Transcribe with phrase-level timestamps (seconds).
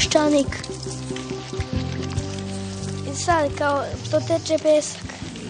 [0.00, 0.54] Peščanik.
[3.10, 5.02] I sad kao to teče pesak.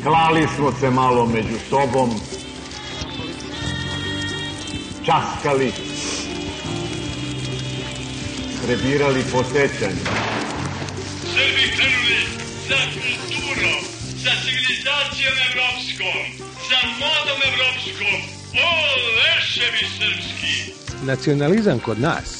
[0.02, 2.10] Klali smo se malo među sobom,
[5.06, 5.72] časkali,
[8.64, 10.04] prebirali po sećanju.
[11.32, 12.20] Srbi krenuli
[12.68, 13.80] sa kulturom,
[14.22, 16.20] sa civilizacijom evropskom,
[16.68, 18.18] sa modom evropskom.
[18.66, 18.70] O,
[19.16, 20.72] leševi srpski!
[21.06, 22.39] Nacionalizam kod nas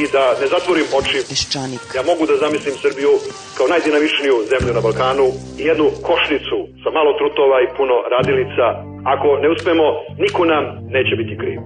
[0.00, 1.82] I da ne zatvorim oči, Peščanik.
[1.98, 3.12] ja mogu da zamislim Srbiju
[3.56, 5.26] kao najdinamičniju zemlju na Balkanu
[5.60, 8.66] i jednu košnicu sa malo trutova i puno radilica.
[9.14, 9.86] Ako ne uspemo,
[10.24, 10.64] niko nam
[10.96, 11.58] neće biti kriv.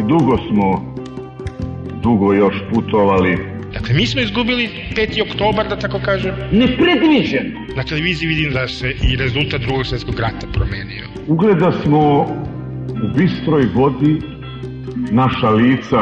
[0.00, 0.66] I dugo smo,
[2.06, 3.32] dugo još putovali.
[3.76, 4.64] Dakle, mi smo izgubili
[4.96, 5.22] 5.
[5.26, 6.34] oktobar, da tako kažem.
[6.62, 7.46] Nepredviđen.
[7.76, 11.04] Na televiziji vidim da se i rezultat drugog svjetskog rata promenio.
[11.34, 12.00] Ugleda smo
[13.04, 14.14] u bistroj vodi
[15.10, 16.00] naša lica.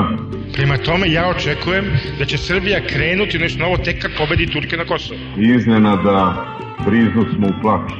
[0.58, 1.84] Prema tome, ja očekujem
[2.18, 5.20] da će Srbija krenuti u nešto novo tek kad pobedi Turke na Kosovo.
[5.56, 6.46] Iznenada
[6.86, 7.94] priznu smo u plaću.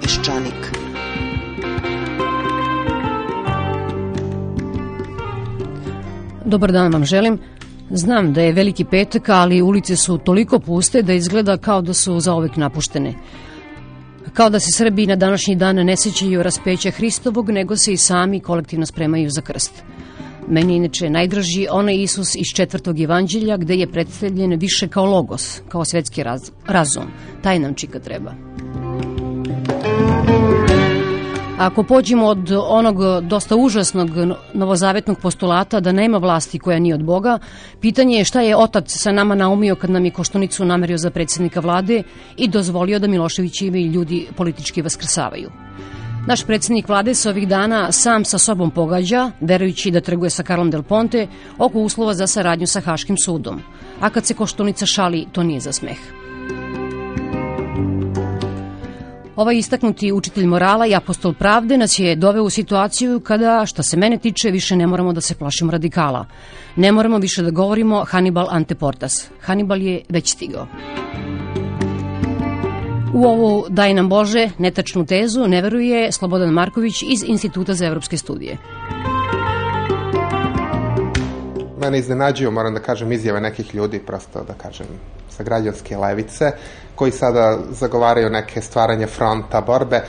[0.00, 0.72] Peščanik.
[6.44, 7.38] Dobar dan vam želim.
[7.90, 12.20] Znam da je veliki petak, ali ulice su toliko puste da izgleda kao da su
[12.20, 13.14] zaovek napuštene.
[14.32, 18.40] Kao da se Srbi na današnji dan ne sećaju raspeća Hristovog, nego se i sami
[18.40, 19.84] kolektivno spremaju za krst.
[20.50, 25.60] Meni je inače najdraži onaj Isus iz četvrtog evanđelja gde je predstavljen više kao logos,
[25.68, 27.04] kao svetski raz, razum.
[27.42, 28.34] Taj nam čika treba.
[31.58, 34.10] Ako pođemo od onog dosta užasnog
[34.54, 37.38] novozavetnog postulata da nema vlasti koja nije od Boga,
[37.80, 41.60] pitanje je šta je otac sa nama naumio kad nam je Koštunicu namerio za predsjednika
[41.60, 42.02] vlade
[42.36, 45.50] i dozvolio da Miloševićevi ljudi politički vaskrsavaju.
[46.26, 50.70] Naš predsjednik vlade se ovih dana sam sa sobom pogađa, verujući da trguje sa Karlom
[50.70, 51.26] Del Ponte,
[51.58, 53.60] oko uslova za saradnju sa Haškim sudom.
[54.00, 55.98] A kad se Koštunica šali, to nije za smeh.
[59.36, 63.96] Ovaj istaknuti učitelj morala i apostol pravde nas je doveo u situaciju kada, što se
[63.96, 66.26] mene tiče, više ne moramo da se plašimo radikala.
[66.76, 69.30] Ne moramo više da govorimo Hannibal ante portas.
[69.40, 70.66] Hannibal je već stigao.
[73.14, 78.16] U ovu daj nam Bože netačnu tezu ne veruje Slobodan Marković iz Instituta za evropske
[78.16, 78.56] studije.
[81.80, 84.86] Mene iznenađuju, moram da kažem, izjave nekih ljudi, prosto da kažem,
[85.30, 86.52] sa građanske levice,
[86.94, 90.02] koji sada zagovaraju neke stvaranje fronta, borbe,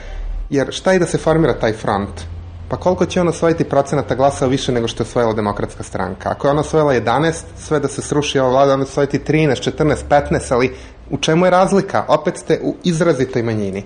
[0.49, 2.21] jer šta i da se formira taj front?
[2.69, 6.29] Pa koliko će on osvojiti procenata glasova više nego što je osvojila demokratska stranka?
[6.29, 9.95] Ako je ona osvojila 11, sve da se sruši ova vlada, ona osvojiti 13, 14,
[10.09, 10.75] 15, ali
[11.11, 12.05] u čemu je razlika?
[12.07, 13.83] Opet ste u izrazitoj manjini.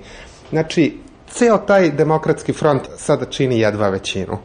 [0.49, 0.97] Znači,
[1.29, 4.37] ceo taj demokratski front sada čini jedva većinu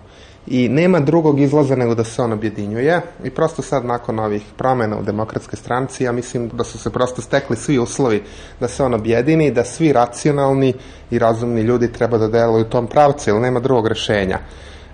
[0.46, 4.98] i nema drugog izlaza nego da se on objedinjuje i prosto sad nakon ovih promena
[4.98, 8.22] u demokratskoj stranci ja mislim da su se prosto stekli svi uslovi
[8.60, 10.74] da se on objedini da svi racionalni
[11.10, 14.38] i razumni ljudi treba da deluju u tom pravcu jer nema drugog rešenja.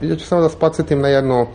[0.01, 1.47] Ja ću samo da vas podsjetim na jednu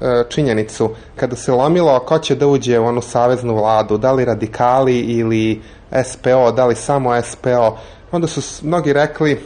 [0.00, 4.24] e, činjenicu kada se lomilo ko će da uđe u onu saveznu vladu, da li
[4.24, 5.62] radikali ili
[6.04, 7.78] SPO, da li samo SPO,
[8.12, 9.40] onda su mnogi rekli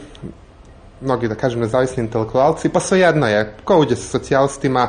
[1.03, 4.87] mnogi, da kažem, nezavisni intelektualci, pa svejedno je, ko uđe sa socijalistima,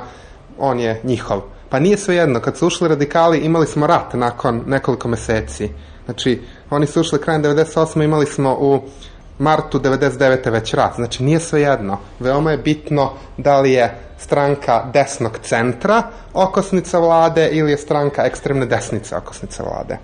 [0.59, 1.41] on je njihov.
[1.69, 5.71] Pa nije svejedno, kad su ušli radikali, imali smo rat nakon nekoliko meseci.
[6.05, 8.05] Znači, oni su ušli krajem 98.
[8.05, 8.83] imali smo u
[9.39, 10.51] martu 99.
[10.51, 10.95] već rat.
[10.97, 11.99] Znači, nije svejedno.
[12.21, 16.03] Veoma je bitno da li je stranka desnog centra
[16.33, 19.99] okosnica vlade ili je stranka ekstremne desnice okosnica vlade.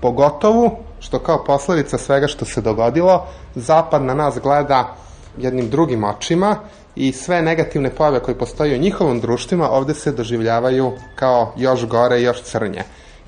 [0.00, 4.94] Pogotovo što kao posledica svega što se dogodilo, Zapad na nas gleda
[5.38, 6.56] jednim drugim očima
[6.96, 12.20] i sve negativne pojave koje postoje u njihovom društvima ovde se doživljavaju kao još gore
[12.20, 12.82] i još crnje.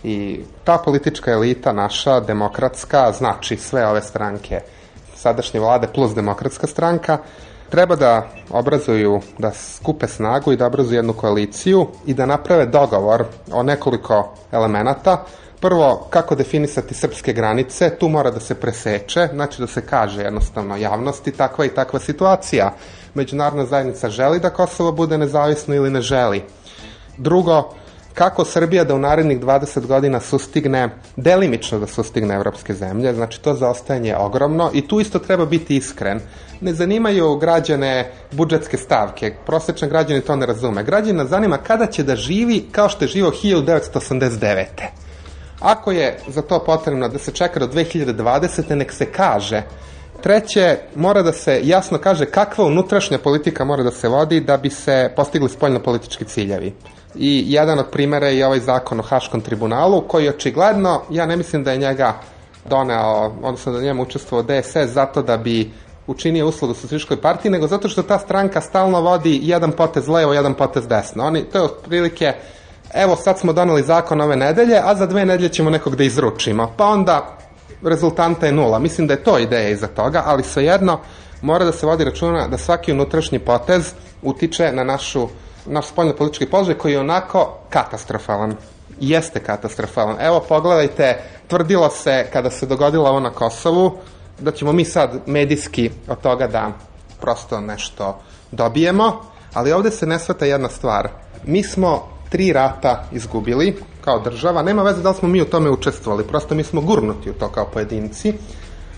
[0.05, 4.61] I ta politička elita naša, demokratska, znači sve ove stranke
[5.21, 7.19] sadašnje vlade plus demokratska stranka,
[7.71, 13.25] treba da obrazuju, da skupe snagu i da obrazuju jednu koaliciju i da naprave dogovor
[13.53, 15.25] o nekoliko elemenata.
[15.61, 20.77] Prvo, kako definisati srpske granice, tu mora da se preseče, znači da se kaže jednostavno
[20.77, 22.73] javnosti takva i takva situacija.
[23.15, 26.43] Međunarodna zajednica želi da Kosovo bude nezavisno ili ne želi.
[27.19, 27.75] Drugo,
[28.15, 33.55] kako Srbija da u narednih 20 godina sustigne, delimično da sustigne evropske zemlje, znači to
[33.55, 36.21] zaostajanje je ogromno i tu isto treba biti iskren.
[36.61, 40.85] Ne zanimaju građane budžetske stavke, prosečan građani to ne razume.
[40.85, 45.10] Građana zanima kada će da živi kao što je živo 1989.
[45.61, 48.75] Ako je za to potrebno da se čeka do 2020.
[48.75, 49.63] nek se kaže
[50.23, 54.71] Treće, mora da se jasno kaže kakva unutrašnja politika mora da se vodi da bi
[54.71, 56.75] se postigli spoljno politički ciljevi.
[57.15, 61.65] I jedan od primera je ovaj zakon o Haškom tribunalu, koji očigledno, ja ne mislim
[61.65, 62.15] da je njega
[62.69, 65.71] doneo, odnosno da njemu učestvovao DSS zato da bi
[66.07, 70.55] učinio uslugu Socijalističkoj partiji, nego zato što ta stranka stalno vodi jedan potez levo, jedan
[70.55, 71.25] potez desno.
[71.25, 72.33] Oni, to je otprilike,
[72.95, 76.73] evo sad smo doneli zakon ove nedelje, a za dve nedelje ćemo nekog da izručimo.
[76.77, 77.37] Pa onda
[77.83, 78.79] rezultanta je nula.
[78.79, 81.01] Mislim da je to ideja iza toga, ali svejedno
[81.43, 83.93] mora da se vodi računa da svaki unutrašnji potez
[84.23, 85.29] utiče na našu
[85.67, 88.57] naš spoljno politički položaj koji je onako katastrofalan.
[89.01, 90.17] Jeste katastrofalan.
[90.21, 93.99] Evo pogledajte, tvrdilo se kada se dogodilo ovo na Kosovu
[94.39, 96.73] da ćemo mi sad medijski od toga da
[97.21, 98.19] prosto nešto
[98.51, 99.23] dobijemo,
[99.55, 101.09] ali ovde se ne svata jedna stvar.
[101.45, 105.71] Mi smo tri rata izgubili kao država, nema veze da li smo mi u tome
[105.71, 108.33] učestvovali, prosto mi smo gurnuti u to kao pojedinci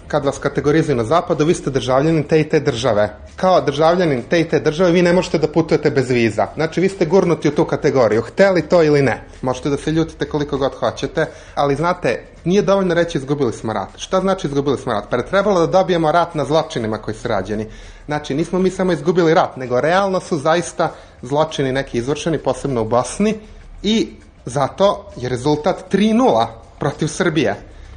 [0.08, 3.16] kad vas kategorizuju na zapadu, vi ste državljanin te i te države.
[3.37, 6.46] Kao državljanin te i te države vi ne možete da putujete bez viza.
[6.54, 9.25] Znači vi ste gurnuti u tu kategoriju, hteli to ili ne.
[9.43, 13.88] Možete da se ljutite koliko god hoćete, ali znate, nije dovoljno reći izgubili smo rat.
[13.96, 15.04] Šta znači izgubili smo rat?
[15.10, 17.66] Pa je trebalo da dobijemo rat na zločinima koji su rađeni.
[18.06, 22.84] Znači, nismo mi samo izgubili rat, nego realno su zaista zločini neki izvršeni, posebno u
[22.84, 23.34] Bosni,
[23.82, 24.08] i
[24.44, 26.46] zato je rezultat 3-0
[26.78, 27.56] protiv Srbije.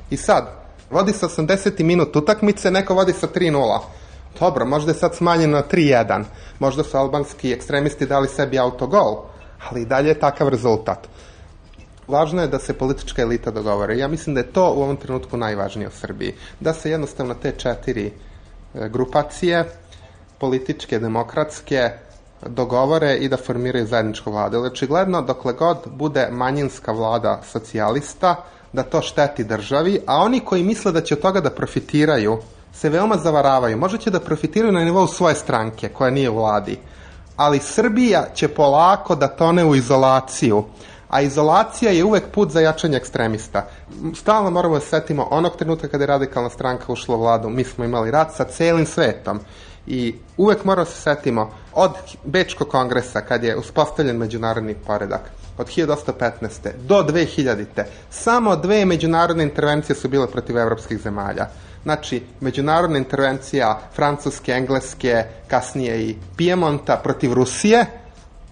[0.09, 0.64] I sad,
[0.95, 1.83] Vodi se 80.
[1.83, 3.79] minut utakmice, neko vodi sa 3-0.
[4.39, 6.23] Dobro, možda je sad smanjeno na 3-1.
[6.59, 9.25] Možda su albanski ekstremisti dali sebi autogol,
[9.69, 11.07] ali i dalje je takav rezultat.
[12.07, 13.97] Važno je da se politička elita dogovore.
[13.97, 16.33] Ja mislim da je to u ovom trenutku najvažnije u Srbiji.
[16.59, 19.65] Da se jednostavno te četiri e, grupacije,
[20.39, 21.89] političke, demokratske,
[22.47, 24.63] dogovore i da formiraju zajedničku vladu.
[24.63, 28.35] Očigledno, dokle god bude manjinska vlada socijalista,
[28.75, 32.37] da to šteti državi, a oni koji misle da će od toga da profitiraju
[32.73, 33.77] se veoma zavaravaju.
[33.77, 36.77] Možda će da profitiraju na nivou svoje stranke koja nije u vladi,
[37.35, 40.63] ali Srbija će polako da tone u izolaciju,
[41.09, 43.67] a izolacija je uvek put za jačanje ekstremista.
[44.15, 47.85] Stalno moramo da setimo onog trenutka kada je radikalna stranka ušla u vladu, mi smo
[47.85, 49.39] imali rat sa celim svetom
[49.87, 51.91] i uvek moramo da se setimo od
[52.23, 56.71] Bečkog kongresa kad je uspostavljen međunarodni poredak od 1815.
[56.87, 57.83] do 2000.
[58.09, 61.47] Samo dve međunarodne intervencije su bile protiv evropskih zemalja.
[61.83, 67.85] Znači, međunarodna intervencija Francuske, Engleske, kasnije i Pijemonta protiv Rusije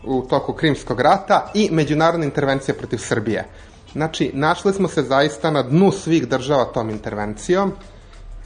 [0.04, 3.46] u toku Krimskog rata i međunarodna intervencija protiv Srbije.
[3.94, 7.72] Znači, našli smo se zaista na dnu svih država tom intervencijom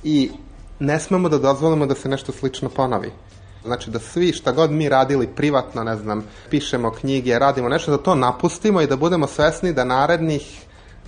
[0.03, 0.31] i
[0.79, 3.11] ne smemo da dozvolimo da se nešto slično ponovi.
[3.65, 7.97] Znači da svi šta god mi radili privatno, ne znam, pišemo knjige, radimo nešto, da
[7.97, 10.61] to napustimo i da budemo svesni da narednih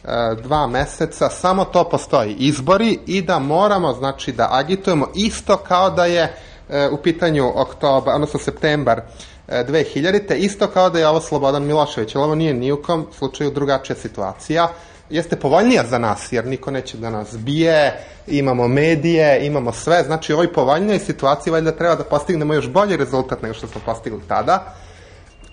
[0.03, 0.07] e,
[0.43, 2.35] dva meseca samo to postoji.
[2.39, 6.35] Izbori i da moramo, znači, da agitujemo isto kao da je
[6.69, 9.01] e, u pitanju oktobar, odnosno septembar
[9.47, 10.35] 2000.
[10.35, 13.95] Isto kao da je ovo Slobodan Milošević, ali ovo nije ni u kom slučaju drugačija
[13.95, 14.69] situacija
[15.09, 20.33] jeste povoljnija za nas, jer niko neće da nas bije, imamo medije, imamo sve, znači
[20.33, 24.21] u ovoj povoljnijoj situaciji valjda treba da postignemo još bolji rezultat nego što smo postigli
[24.27, 24.73] tada,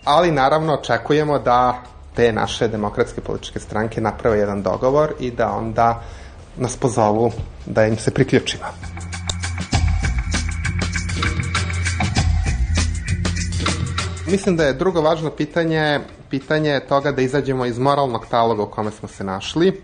[0.04, 1.82] ali naravno očekujemo da
[2.16, 6.02] te naše demokratske političke stranke naprave jedan dogovor i da onda
[6.56, 7.32] nas pozovu
[7.66, 8.64] da im se priključimo.
[14.26, 18.90] Mislim da je drugo važno pitanje pitanje toga da izađemo iz moralnog taloga u kome
[18.90, 19.82] smo se našli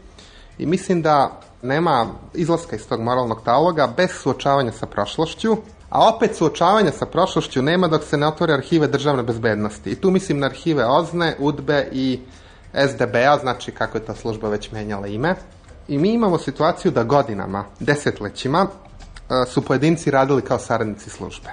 [0.58, 5.56] i mislim da nema izlaska iz tog moralnog taloga bez suočavanja sa prošlošću,
[5.90, 9.90] a opet suočavanja sa prošlošću nema dok se ne otvore arhive državne bezbednosti.
[9.90, 12.20] I tu mislim na arhive OZNE, UDBE i
[12.88, 15.34] SDB-a, znači kako je ta služba već menjala ime.
[15.88, 21.50] I mi imamo situaciju da godinama, desetlećima, e, su pojedinci radili kao saradnici službe.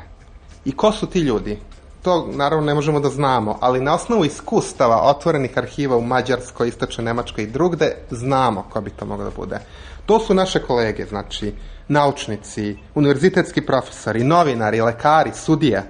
[0.66, 1.60] I ko su ti ljudi?
[2.02, 7.06] To naravno ne možemo da znamo, ali na osnovu iskustava otvorenih arhiva u Mađarskoj, Istočnoj
[7.06, 9.60] Nemačkoj i drugde, znamo ko bi to moglo da bude.
[10.06, 11.54] To su naše kolege, znači
[11.88, 15.84] naučnici, univerzitetski profesori, novinari, lekari, sudije,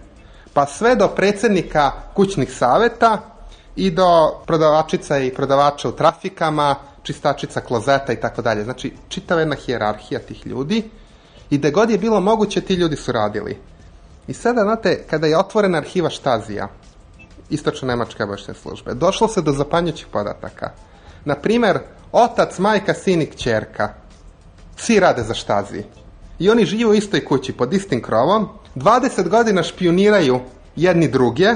[0.53, 3.17] pa sve do predsednika kućnih saveta
[3.75, 8.63] i do prodavačica i prodavača u trafikama, čistačica klozeta i tako dalje.
[8.63, 10.83] Znači, čitava jedna hijerarhija tih ljudi
[11.49, 13.57] i da god je bilo moguće, ti ljudi su radili.
[14.29, 16.67] I sada, znate, kada je otvorena arhiva Štazija,
[17.49, 20.69] istočno-nemačke obaveštajne službe, došlo se do zapanjućih podataka.
[21.25, 21.79] Na primer,
[22.11, 23.93] otac, majka, sin i kćerka,
[24.77, 25.83] svi rade za Štazi.
[26.39, 30.39] I oni žive u istoj kući, pod istim krovom, 20 godina špioniraju
[30.75, 31.49] jedni druge,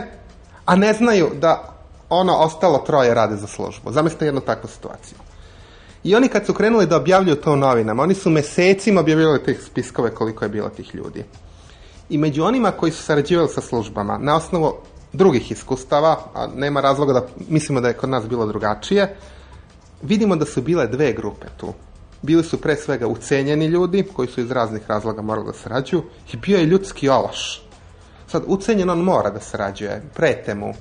[0.66, 1.78] a ne znaju da
[2.10, 3.92] ono ostalo troje rade za službu.
[3.92, 5.18] Zamislite jednu takvu situaciju.
[6.04, 9.62] I oni kad su krenuli da objavljuju to u novinama, oni su mesecima objavljivali tih
[9.66, 11.24] spiskove koliko je bilo tih ljudi.
[12.10, 14.74] I među onima koji su sarađivali sa službama, na osnovu
[15.14, 19.16] drugih iskustava, a nema razloga da mislimo da je kod nas bilo drugačije,
[20.02, 21.74] vidimo da su bile dve grupe tu.
[22.22, 26.38] Bili su pre svega ucenjeni ljudi, koji su iz raznih razloga morali da sarađuju, i
[26.38, 27.64] bio je ljudski ološ.
[28.28, 30.74] Sad, ucenjen on mora da sarađuje, prete mu,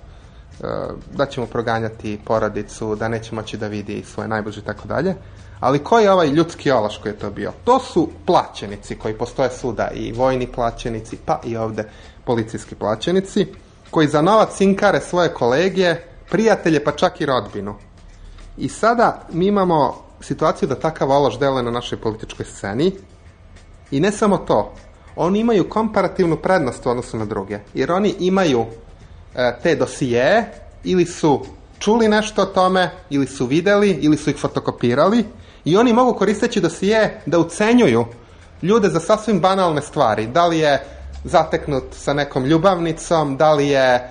[1.17, 5.14] da ćemo proganjati porodicu, da neće moći da vidi svoje najbliže i tako dalje.
[5.62, 7.52] Ali ko je ovaj ljudski ološ koji je to bio?
[7.64, 11.88] To su plaćenici koji postoje suda i vojni plaćenici, pa i ovde
[12.25, 13.47] policijski plaćenici,
[13.90, 15.95] koji za novac cinkare svoje kolege,
[16.31, 17.75] prijatelje, pa čak i rodbinu.
[18.57, 22.92] I sada mi imamo situaciju da takav ološ deluje na našoj političkoj sceni
[23.90, 24.75] i ne samo to,
[25.16, 28.64] oni imaju komparativnu prednost u odnosu na druge, jer oni imaju
[29.35, 30.52] e, te dosije
[30.85, 31.40] ili su
[31.78, 35.25] čuli nešto o tome, ili su videli, ili su ih fotokopirali
[35.64, 38.04] i oni mogu koristeći dosije da ucenjuju
[38.62, 40.26] ljude za sasvim banalne stvari.
[40.26, 40.83] Da li je
[41.25, 44.09] zateknut sa nekom ljubavnicom, da li je e,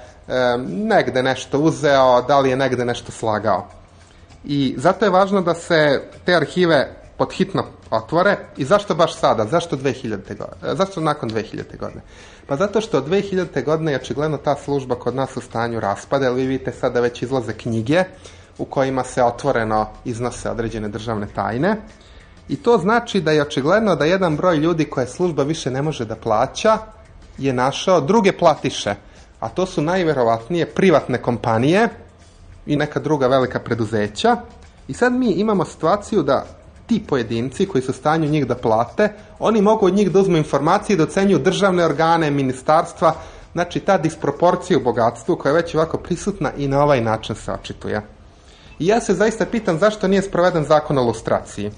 [0.67, 3.67] negde nešto uzeo, da li je negde nešto slagao.
[4.43, 9.75] I zato je važno da se te arhive podhitno otvore i zašto baš sada, zašto
[9.77, 10.10] 2000.
[10.38, 11.77] godine, zašto nakon 2000.
[11.79, 12.01] godine?
[12.48, 13.63] Pa zato što od 2000.
[13.63, 17.22] godine je očigledno ta služba kod nas u stanju raspada, jer vi vidite sada već
[17.22, 18.03] izlaze knjige
[18.62, 21.75] u kojima se otvoreno iznose određene državne tajne.
[22.50, 26.06] I to znači da je očigledno da jedan broj ljudi koje služba više ne može
[26.06, 26.77] da plaća
[27.38, 28.96] je našao druge platiše,
[29.39, 31.89] a to su najverovatnije privatne kompanije
[32.65, 34.38] i neka druga velika preduzeća.
[34.88, 36.46] I sad mi imamo situaciju da
[36.88, 40.94] ti pojedinci koji su stanju njih da plate, oni mogu od njih da uzmu informacije
[40.94, 43.15] i da ocenjuju državne organe, ministarstva,
[43.53, 47.51] znači ta disproporcija u bogatstvu koja je već ovako prisutna i na ovaj način se
[47.51, 48.21] očituje.
[48.81, 51.71] I ja se zaista pitam zašto nije sproveden zakon o lustraciji.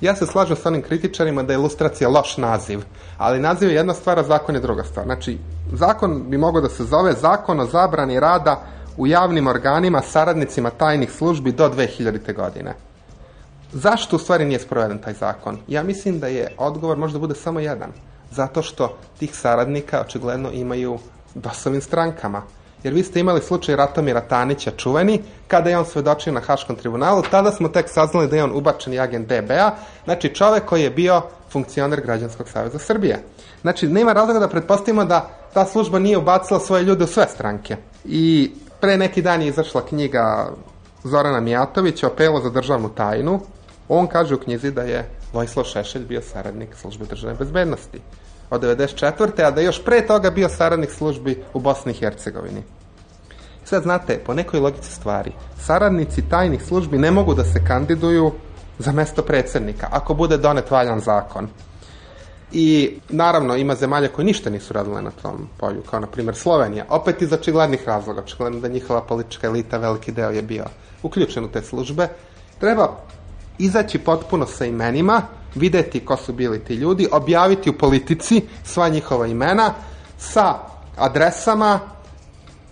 [0.00, 2.82] Ja se slažem sa onim kritičarima da je ilustracija loš naziv,
[3.18, 5.06] ali naziv je jedna stvar, a zakon je druga stvar.
[5.06, 5.38] Znači,
[5.72, 8.60] zakon bi mogao da se zove zakon o zabrani rada
[8.96, 12.34] u javnim organima saradnicima tajnih službi do 2000.
[12.34, 12.74] godine.
[13.72, 15.58] Zašto u stvari nije sproveden taj zakon?
[15.68, 17.92] Ja mislim da je odgovor možda bude samo jedan.
[18.30, 20.98] Zato što tih saradnika očigledno imaju
[21.34, 22.42] dosovim strankama.
[22.86, 27.22] Jer vi ste imali slučaj Ratomira Tanića čuveni, kada je on svedočio na Haškom tribunalu,
[27.30, 29.70] tada smo tek saznali da je on ubačeni agent DBA,
[30.04, 33.22] znači čovek koji je bio funkcioner Građanskog saveza Srbije.
[33.62, 37.76] Znači, nema razloga da pretpostavimo da ta služba nije ubacila svoje ljude u sve stranke.
[38.04, 40.52] I pre neki dan je izašla knjiga
[41.04, 43.40] Zorana Mijatovića, Apelo za državnu tajnu,
[43.88, 48.00] On kaže u knjizi da je Vojislav Šešelj bio saradnik službe državne bezbednosti
[48.50, 49.42] od 94.
[49.42, 52.62] a da još pre toga bio saradnik službi u Bosni i Hercegovini.
[53.68, 58.32] Sad znate, po nekoj logici stvari, saradnici tajnih službi ne mogu da se kandiduju
[58.78, 61.48] za mesto predsednika, ako bude donet valjan zakon.
[62.52, 66.84] I naravno ima zemalja koje ništa nisu radile na tom polju, kao na primjer Slovenija,
[66.88, 70.64] opet iz očiglednih razloga, očigledno da njihova politička elita, veliki deo je bio
[71.02, 72.08] uključen u te službe.
[72.58, 72.96] Treba
[73.58, 75.22] izaći potpuno sa imenima,
[75.54, 79.74] videti ko su bili ti ljudi, objaviti u politici sva njihova imena
[80.18, 80.54] sa
[80.96, 81.95] adresama,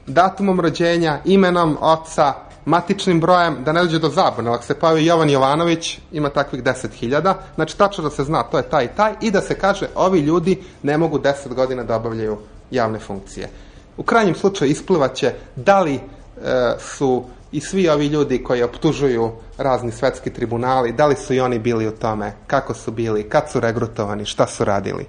[0.06, 2.34] datumom rođenja, imenom oca,
[2.64, 4.50] matičnim brojem, da ne dođe do zabune.
[4.50, 8.62] Ako se pojavi Jovan Jovanović, ima takvih 10.000, znači tačno da se zna to je
[8.62, 12.38] taj i taj i da se kaže ovi ljudi ne mogu 10 godina da obavljaju
[12.70, 13.49] javne funkcije.
[13.96, 16.00] U krajnjem slučaju isplivaće da li e,
[16.78, 21.58] su i svi ovi ljudi koji optužuju razni svetski tribunali, da li su i oni
[21.58, 25.06] bili u tome, kako su bili, kad su regrutovani, šta su radili.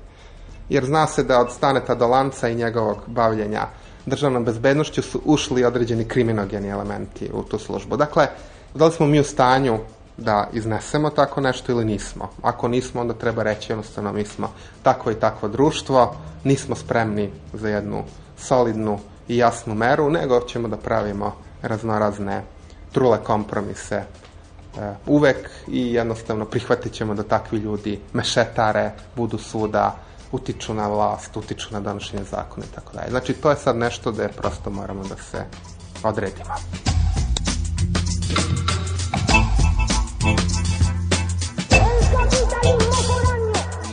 [0.69, 3.67] Jer zna se da od Staneta do Lanca i njegovog bavljenja
[4.05, 7.97] državnom bezbednošću su ušli određeni kriminogeni elementi u tu službu.
[7.97, 8.27] Dakle,
[8.73, 9.79] da li smo mi u stanju
[10.17, 12.29] da iznesemo tako nešto ili nismo.
[12.41, 17.69] Ako nismo, onda treba reći jednostavno mi smo takvo i takvo društvo, nismo spremni za
[17.69, 18.03] jednu
[18.37, 22.43] solidnu i jasnu meru, nego ćemo da pravimo raznorazne
[22.91, 24.03] trule kompromise
[25.05, 29.95] uvek i jednostavno prihvatit ćemo da takvi ljudi mešetare, budu svuda,
[30.35, 33.09] utiču na vlast, utiču na donošenje zakona i tako dalje.
[33.09, 35.45] Znači, to je sad nešto da prosto moramo da se
[36.03, 36.55] odredimo.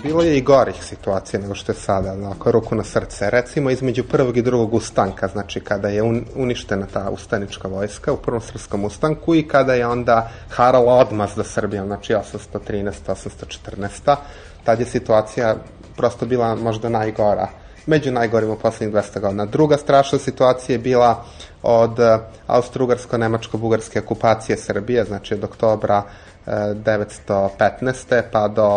[0.02, 3.30] Bilo je i gorih situacija nego što je sada, onako, ruku na srce.
[3.30, 8.16] Recimo, između prvog i drugog ustanka, znači kada je un, uništena ta ustanička vojska u
[8.16, 12.92] prvom srpskom ustanku i kada je onda harala odmazda Srbijom, znači 813.
[13.06, 14.16] 814.
[14.64, 15.56] Tad je situacija
[16.02, 17.48] prosto bila možda najgora
[17.86, 19.46] među najgorim u poslednjih 200 godina.
[19.46, 21.24] Druga strašna situacija je bila
[21.62, 21.98] od
[22.46, 26.02] austro-ugarsko-nemačko-bugarske okupacije Srbije, znači od oktobra
[26.46, 28.22] 915.
[28.32, 28.68] pa do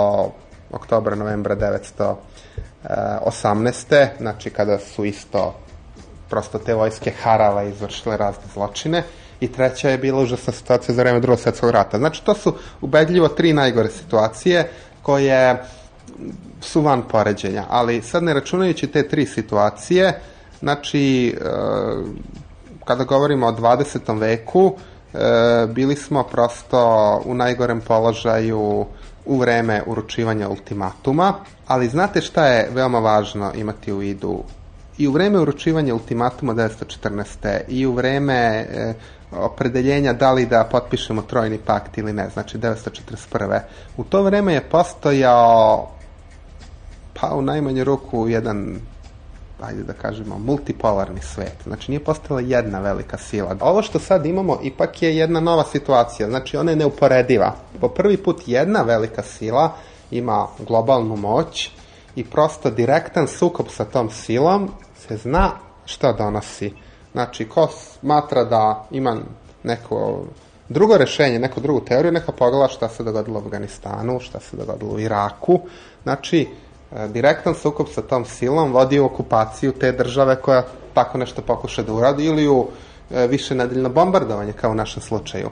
[0.71, 1.55] oktobra, novembra
[2.83, 4.07] 918.
[4.17, 5.55] Znači kada su isto
[6.29, 9.03] prosto te vojske Harala izvršile razne zločine
[9.39, 11.97] i treća je bila užasna situacija za vreme drugog svetskog rata.
[11.97, 14.69] Znači to su ubedljivo tri najgore situacije
[15.01, 15.63] koje
[16.65, 20.19] su van poređenja, ali sad ne računajući te tri situacije,
[20.59, 21.35] znači
[22.85, 24.19] kada govorimo o 20.
[24.19, 24.75] veku,
[25.67, 28.85] bili smo prosto u najgorem položaju
[29.25, 31.33] u vreme uručivanja ultimatuma,
[31.67, 34.43] ali znate šta je veoma važno imati u vidu
[34.97, 37.59] i u vreme uručivanja ultimatuma 1914.
[37.67, 38.93] i u vreme e,
[39.31, 43.59] opredeljenja da li da potpišemo trojni pakt ili ne, znači 1941.
[43.97, 45.89] U to vreme je postojao
[47.21, 48.79] pa u najmanju ruku jedan
[49.61, 51.55] ajde da kažemo, multipolarni svet.
[51.63, 53.55] Znači, nije postala jedna velika sila.
[53.59, 56.29] Ovo što sad imamo ipak je jedna nova situacija.
[56.29, 57.55] Znači, ona je neuporediva.
[57.81, 59.73] Po prvi put jedna velika sila
[60.11, 61.71] ima globalnu moć
[62.15, 64.69] i prosto direktan sukob sa tom silom
[65.07, 65.51] se zna
[65.85, 66.73] šta donosi.
[67.11, 69.17] Znači, ko smatra da ima
[69.63, 70.23] neko
[70.69, 74.91] drugo rešenje, neku drugu teoriju, neka pogleda šta se dogodilo u Afganistanu, šta se dogodilo
[74.91, 75.59] u Iraku.
[76.03, 76.47] Znači,
[77.07, 81.93] direktan sukob sa tom silom vodi u okupaciju te države koja tako nešto pokuša da
[81.93, 82.67] uradi ili u
[83.29, 85.49] više nedeljno bombardovanje kao u našem slučaju.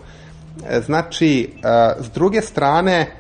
[0.86, 1.54] Znači,
[2.00, 3.16] s druge strane,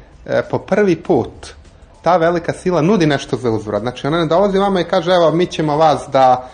[0.51, 1.53] po prvi put
[2.01, 3.81] ta velika sila nudi nešto za uzvrat.
[3.81, 6.49] Znači, ona ne dolazi vama i kaže, evo, mi ćemo vas da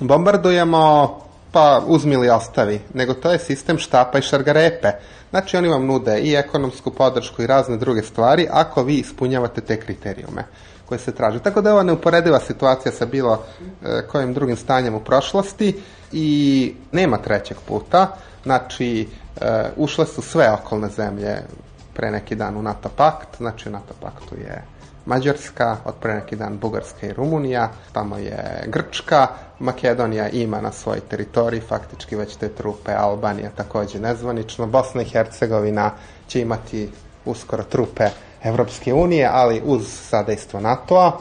[0.00, 1.16] bombardujemo,
[1.52, 2.80] pa uzmi ili ostavi.
[2.94, 4.88] Nego to je sistem štapa i šargarepe.
[5.30, 9.80] Znači, oni vam nude i ekonomsku podršku i razne druge stvari ako vi ispunjavate te
[9.80, 10.44] kriterijume
[10.90, 11.38] koje se traže.
[11.38, 16.74] Tako da je ova neuporediva situacija sa bilo e, kojim drugim stanjem u prošlosti i
[16.92, 18.16] nema trećeg puta.
[18.42, 19.08] Znači,
[19.40, 21.36] e, ušle su sve okolne zemlje
[21.94, 24.62] pre neki dan u NATO pakt, znači u NATO paktu je
[25.06, 29.26] Mađarska, od pre neki dan Bugarska i Rumunija, tamo je Grčka,
[29.58, 35.90] Makedonija ima na svojoj teritoriji faktički već te trupe, Albanija takođe nezvanično, Bosna i Hercegovina
[36.28, 36.88] će imati
[37.24, 38.08] uskoro trupe
[38.44, 41.12] Evropske unije, ali uz sadejstvo NATO-a.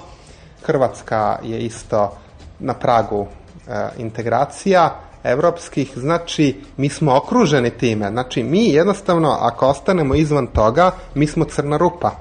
[0.66, 2.18] Hrvatska je isto
[2.60, 3.28] na pragu
[3.68, 10.92] e, integracija evropskih, znači mi smo okruženi time, znači mi jednostavno ako ostanemo izvan toga,
[11.16, 12.12] mi smo crna rupa.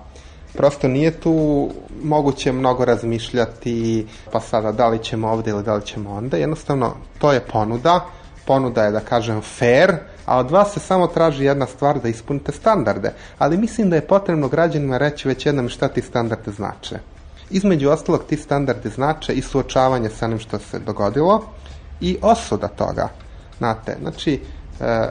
[0.54, 1.68] Prosto nije tu
[2.02, 6.94] moguće mnogo razmišljati pa sada da li ćemo ovde ili da li ćemo onda, jednostavno
[7.18, 8.04] to je ponuda,
[8.46, 9.96] ponuda je da kažem fair,
[10.28, 13.12] a od vas se samo traži jedna stvar da ispunite standarde.
[13.38, 16.98] Ali mislim da je potrebno građanima reći već jednom šta ti standarde znače.
[17.50, 21.44] Između ostalog ti standarde znače i suočavanje sa onim što se dogodilo
[22.00, 23.08] i osuda toga.
[23.58, 24.40] Znate, znači,
[24.80, 25.08] e,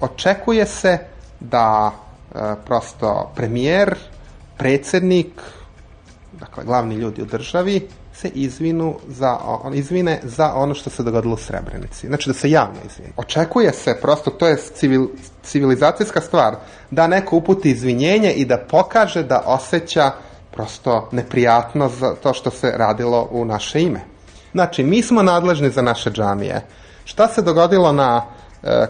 [0.00, 0.98] očekuje se
[1.40, 3.94] da e, prosto premijer,
[4.58, 5.40] predsednik,
[6.32, 11.34] dakle glavni ljudi u državi, se izvinu za, on, izvine za ono što se dogodilo
[11.34, 12.06] u Srebrenici.
[12.06, 13.12] Znači da se javno izvine.
[13.16, 15.06] Očekuje se, prosto to je civil,
[15.42, 16.54] civilizacijska stvar,
[16.90, 20.10] da neko uputi izvinjenje i da pokaže da osjeća
[20.50, 24.00] prosto neprijatno za to što se radilo u naše ime.
[24.52, 26.66] Znači, mi smo nadležni za naše džamije.
[27.04, 28.22] Šta se dogodilo na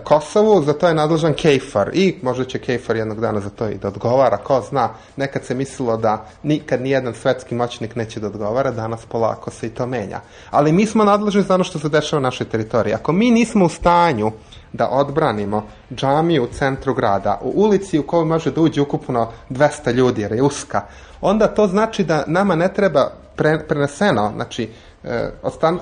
[0.05, 3.75] Kosovu, za to je nadležan Kejfar i možda će Kejfar jednog dana za to i
[3.75, 8.71] da odgovara, ko zna, nekad se mislilo da nikad nijedan svetski moćnik neće da odgovara,
[8.71, 10.21] danas polako se i to menja.
[10.51, 12.95] Ali mi smo nadležni za ono što se dešava na našoj teritoriji.
[12.95, 14.33] Ako mi nismo u stanju
[14.73, 19.93] da odbranimo džamiju u centru grada, u ulici u kojoj može da uđe ukupno 200
[19.93, 20.81] ljudi jer je uska,
[21.21, 24.71] onda to znači da nama ne treba pre, preneseno, znači
[25.05, 25.31] e,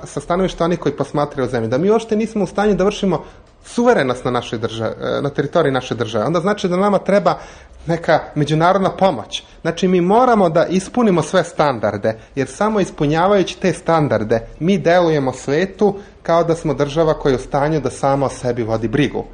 [0.04, 3.24] sa stanovišta onih koji posmatraju zemlju, da mi uopšte nismo u stanju da vršimo
[3.64, 6.24] suverenost na, našoj državi, na teritoriji naše države.
[6.24, 7.38] Onda znači da nama treba
[7.86, 9.42] neka međunarodna pomoć.
[9.62, 15.98] Znači mi moramo da ispunimo sve standarde, jer samo ispunjavajući te standarde mi delujemo svetu
[16.22, 19.24] kao da smo država koja je u stanju da sama o sebi vodi brigu.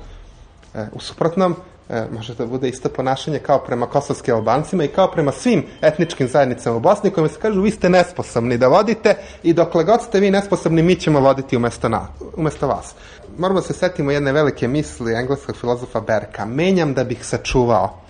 [0.74, 1.56] E, u suprotnom,
[1.88, 6.28] e, može da bude isto ponašanje kao prema kosovskim albancima i kao prema svim etničkim
[6.28, 10.20] zajednicama u Bosni kojima se kažu vi ste nesposobni da vodite i dokle god ste
[10.20, 12.94] vi nesposobni mi ćemo voditi umesto, na, umesto vas.
[13.38, 16.44] Moramo da se setimo jedne velike misli engleskog filozofa Berka.
[16.44, 18.01] Menjam da bih sačuvao.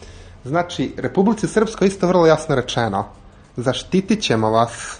[0.44, 3.04] Znači, Republici Srpskoj isto vrlo jasno rečeno.
[3.56, 4.98] Zaštitit ćemo vas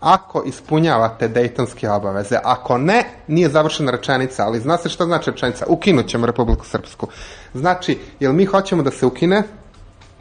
[0.00, 2.38] ako ispunjavate dejtonske obaveze.
[2.44, 5.66] Ako ne, nije završena rečenica, ali zna se šta znači rečenica.
[5.68, 7.08] Ukinut ćemo Republiku Srpsku.
[7.54, 9.42] Znači, jel mi hoćemo da se ukine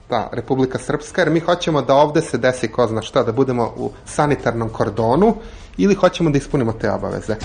[0.08, 3.74] ta Republika Srpska, jer mi hoćemo da ovde se desi ko zna šta, da budemo
[3.78, 5.36] u sanitarnom kordonu
[5.78, 7.36] ili hoćemo da ispunimo te obaveze.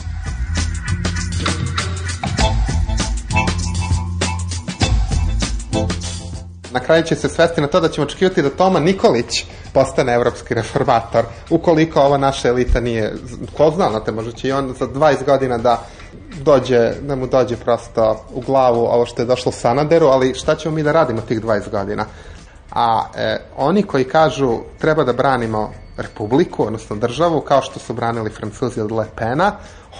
[6.70, 10.54] Na kraju će se svesti na to da ćemo očekivati da Toma Nikolić postane evropski
[10.54, 13.14] reformator, ukoliko ova naša elita nije,
[13.56, 15.83] ko zna, znate, možda će i on za 20 godina da
[16.42, 20.74] dođe, da mu dođe prosto u glavu ovo što je došlo Sanaderu, ali šta ćemo
[20.74, 22.04] mi da radimo tih 20 godina?
[22.72, 28.30] A e, oni koji kažu treba da branimo republiku, odnosno državu, kao što su branili
[28.30, 29.52] Francuzi od Le Pena,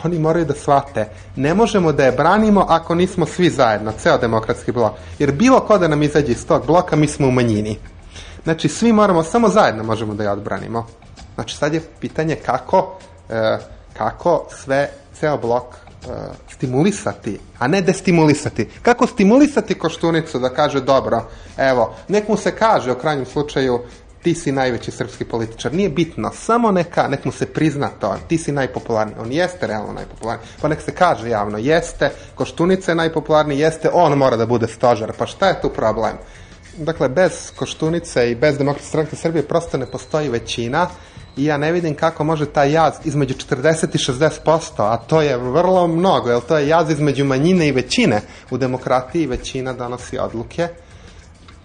[0.04, 4.72] oni moraju da shvate, ne možemo da je branimo ako nismo svi zajedno, ceo demokratski
[4.72, 4.92] blok.
[5.18, 7.78] Jer bilo ko da nam izađe iz tog bloka, mi smo u manjini.
[8.44, 10.86] Znači, svi moramo, samo zajedno možemo da je odbranimo.
[11.34, 13.58] Znači, sad je pitanje kako, e,
[13.92, 16.06] kako sve, ceo blok e,
[16.48, 18.68] stimulisati, a ne destimulisati.
[18.82, 23.80] Kako stimulisati Koštunicu da kaže dobro, evo, nek mu se kaže u krajnjem slučaju
[24.22, 25.74] ti si najveći srpski političar.
[25.74, 29.16] Nije bitno, samo neka, nek mu se prizna to, ti si najpopularniji.
[29.20, 30.48] On jeste realno najpopularniji.
[30.61, 35.12] Pa nek se kaže javno, jeste, Koštunica je najpopularniji, jeste, on mora da bude stožar.
[35.18, 36.12] Pa šta je tu problem?
[36.76, 40.88] Dakle, bez Koštunice i bez Demokratske stranke Srbije prosto ne postoji većina
[41.37, 45.37] i ja ne vidim kako može taj jaz između 40 i 60%, a to je
[45.37, 48.20] vrlo mnogo, jer to je jaz između manjine i većine.
[48.50, 50.68] U demokratiji većina donosi odluke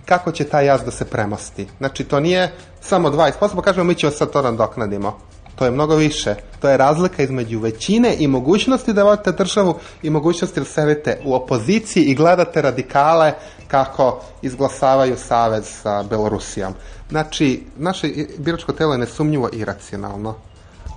[0.06, 1.68] kako će taj jaz da se premosti.
[1.78, 5.18] Znači, to nije samo 20%, pa kažemo mi ćemo sad to nadoknadimo.
[5.56, 6.36] To je mnogo više.
[6.62, 11.34] To je razlika između većine i mogućnosti da vodite državu i mogućnosti da sedete u
[11.34, 13.34] opoziciji i gledate radikale
[13.68, 16.74] kako izglasavaju savez sa Belorusijom.
[17.10, 20.36] Znači, naše biračko telo je nesumnjivo iracionalno,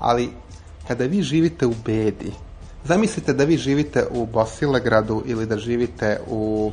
[0.01, 0.31] ali
[0.89, 2.33] kada vi živite u bedi,
[2.85, 6.73] zamislite da vi živite u Bosilegradu ili da živite u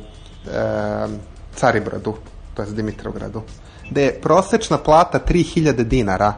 [1.56, 2.14] Caribradu,
[2.54, 3.42] to je Dimitrovgradu,
[3.90, 6.34] gde je prosečna plata 3000 dinara.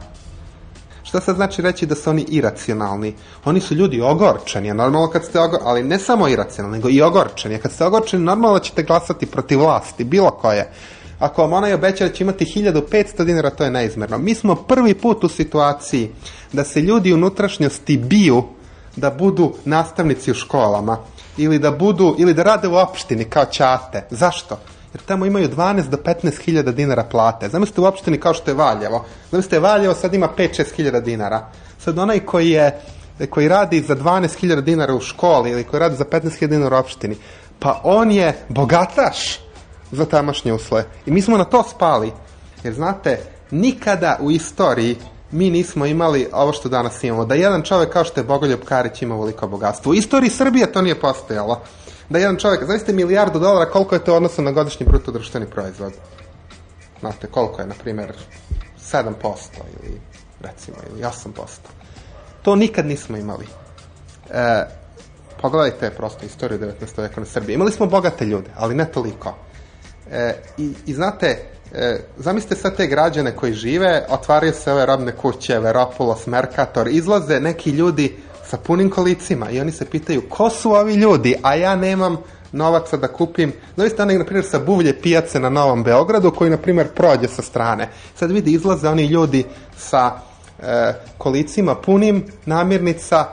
[1.03, 3.13] Šta sad znači reći da su oni iracionalni?
[3.45, 7.01] Oni su ljudi ogorčeni, a normalno kad ste ogorčeni, ali ne samo iracionalni, nego i
[7.01, 7.55] ogorčeni.
[7.55, 10.71] A kad ste ogorčeni, normalno ćete glasati protiv vlasti, bilo koje.
[11.19, 14.17] Ako vam onaj obeća da će imati 1500 dinara, to je neizmerno.
[14.17, 16.11] Mi smo prvi put u situaciji
[16.53, 18.43] da se ljudi unutrašnjosti biju
[18.95, 20.97] da budu nastavnici u školama
[21.37, 24.07] ili da budu ili da rade u opštini kao ćate.
[24.09, 24.59] Zašto?
[24.93, 27.49] Jer tamo imaju 12 do 15 hiljada dinara plate.
[27.49, 29.05] Zamislite u opštini kao što je Valjevo.
[29.31, 31.47] Zamislite Valjevo sad ima 5-6 hiljada dinara.
[31.79, 32.81] Sad onaj koji je
[33.29, 37.17] koji radi za 12.000 dinara u školi ili koji radi za 15.000 dinara u opštini,
[37.59, 39.39] pa on je bogataš
[39.91, 40.83] za tamošnje usle.
[41.05, 42.11] I mi smo na to spali.
[42.63, 43.19] Jer znate,
[43.51, 44.97] nikada u istoriji
[45.31, 47.25] mi nismo imali ovo što danas imamo.
[47.25, 49.91] Da jedan čovek kao što je Bogoljub Karić ima veliko bogatstvo.
[49.91, 51.61] U istoriji Srbije to nije postojalo
[52.09, 55.93] da jedan čovjek, zaista milijardu dolara, koliko je to odnosno na godišnji bruto društveni proizvod?
[56.99, 58.13] Znate, koliko je, na primjer,
[58.93, 59.13] 7%
[59.83, 60.01] ili
[60.41, 61.47] recimo, ili 8%.
[62.41, 63.47] To nikad nismo imali.
[64.31, 64.63] E,
[65.41, 67.01] pogledajte prosto istoriju 19.
[67.01, 67.53] veka na Srbiji.
[67.53, 69.35] Imali smo bogate ljude, ali ne toliko.
[70.11, 71.37] E, i, I znate,
[71.73, 77.39] e, zamislite sad te građane koji žive, otvaraju se ove robne kuće, Veropulos, Mercator, izlaze
[77.39, 78.17] neki ljudi
[78.49, 82.17] sa punim kolicima i oni se pitaju ko su ovi ljudi, a ja nemam
[82.51, 83.53] novaca da kupim.
[83.75, 87.41] Zavisite onaj, na primjer, sa buvlje pijace na Novom Beogradu, koji, na primjer, prođe sa
[87.41, 87.89] strane.
[88.15, 89.43] Sad vidi, izlaze oni ljudi
[89.77, 90.11] sa
[90.59, 93.25] e, kolicima punim namirnica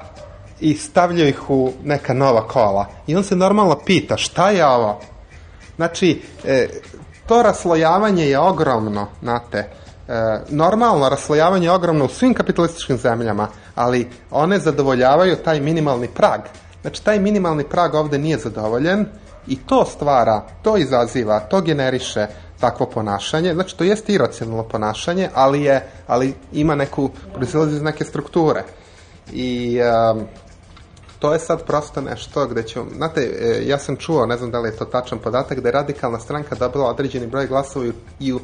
[0.60, 2.86] i stavljaju ih u neka nova kola.
[3.06, 5.00] I on se normalno pita, šta je ovo?
[5.76, 6.68] Znači, e,
[7.26, 9.58] to raslojavanje je ogromno, znate.
[9.58, 9.70] E,
[10.48, 16.40] normalno raslojavanje je ogromno u svim kapitalističkim zemljama, ali one zadovoljavaju taj minimalni prag.
[16.82, 19.06] Znači, taj minimalni prag ovde nije zadovoljen
[19.46, 22.26] i to stvara, to izaziva, to generiše
[22.60, 23.54] takvo ponašanje.
[23.54, 28.62] Znači, to jeste iracionalno ponašanje, ali, je, ali ima neku, proizilazi iz neke strukture.
[29.32, 30.26] I um,
[31.18, 34.60] to je sad prosto nešto gde ćemo, znate, e, ja sam čuo, ne znam da
[34.60, 37.86] li je to tačan podatak, da je radikalna stranka dobila određeni broj glasova
[38.20, 38.40] i u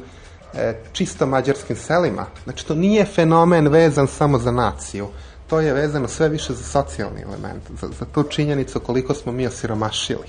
[0.55, 2.25] e, čisto mađarskim selima.
[2.43, 5.07] Znači, to nije fenomen vezan samo za naciju.
[5.47, 9.47] To je vezano sve više za socijalni element, za, za tu činjenicu koliko smo mi
[9.47, 10.27] osiromašili.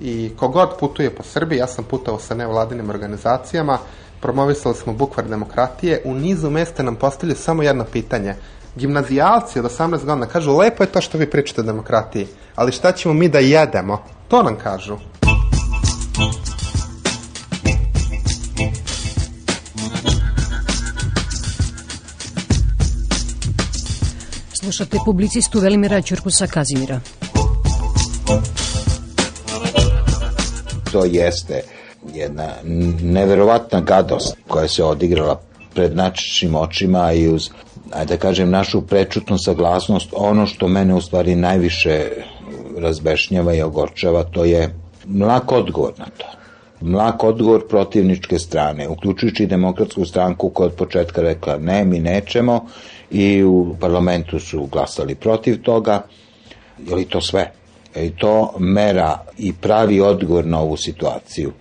[0.00, 3.78] I kogod putuje po Srbiji, ja sam putao sa nevladinim organizacijama,
[4.20, 8.34] promovisali smo bukvar demokratije, u nizu mesta nam postavljaju samo jedno pitanje.
[8.76, 12.92] Gimnazijalci od 18 godina kažu, lepo je to što vi pričate o demokratiji, ali šta
[12.92, 14.02] ćemo mi da jedemo?
[14.28, 14.96] To nam kažu.
[24.70, 27.00] Slušate publicistu Velimira Ćurkusa Kazimira.
[30.92, 31.62] To jeste
[32.14, 32.48] jedna
[33.02, 35.40] neverovatna gadost koja se odigrala
[35.74, 37.48] pred našim očima i uz,
[37.92, 42.08] ajde da kažem, našu prečutnu saglasnost, ono što mene u stvari najviše
[42.78, 44.74] razbešnjava i ogorčava, to je
[45.06, 46.26] mlak odgovor na to.
[46.80, 52.66] Mlak odgovor protivničke strane, uključujući demokratsku stranku koja od početka rekla ne, mi nećemo
[53.10, 56.02] i u parlamentu su glasali protiv toga.
[56.88, 57.52] Je li to sve?
[57.94, 61.52] Je li to mera i pravi odgovor na ovu situaciju?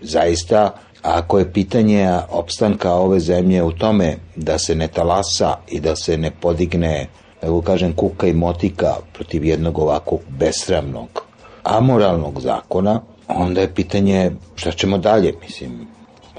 [0.00, 5.96] Zaista, ako je pitanje opstanka ove zemlje u tome da se ne talasa i da
[5.96, 7.06] se ne podigne,
[7.42, 11.24] evo kažem, kuka i motika protiv jednog ovakvog besramnog,
[11.62, 15.86] amoralnog zakona, onda je pitanje šta ćemo dalje, mislim,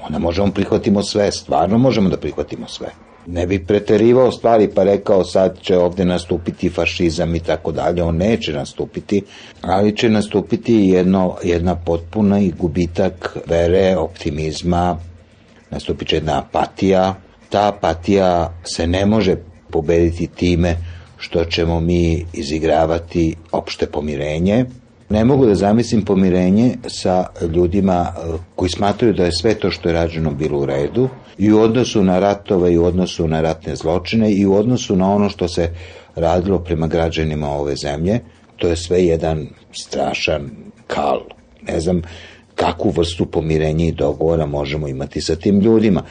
[0.06, 5.24] onda možemo prihvatimo sve, stvarno možemo da prihvatimo sve ne bi preterivao stvari pa rekao
[5.24, 9.22] sad će ovde nastupiti fašizam i tako dalje, on neće nastupiti,
[9.62, 14.98] ali će nastupiti jedno, jedna potpuna i gubitak vere, optimizma,
[15.70, 17.14] nastupit će jedna apatija,
[17.48, 19.36] ta apatija se ne može
[19.70, 20.76] pobediti time
[21.18, 24.64] što ćemo mi izigravati opšte pomirenje,
[25.10, 29.88] Ne mogu da zamislim pomirenje sa ljudima e, koji smatraju da je sve to što
[29.88, 33.76] je rađeno bilo u redu i u odnosu na ratove i u odnosu na ratne
[33.76, 35.70] zločine i u odnosu na ono što se
[36.16, 38.20] radilo prema građanima ove zemlje.
[38.56, 40.50] To je sve jedan strašan
[40.86, 41.20] kal.
[41.62, 42.02] Ne znam
[42.54, 46.02] kakvu vrstu pomirenja i dogovora možemo imati sa tim ljudima.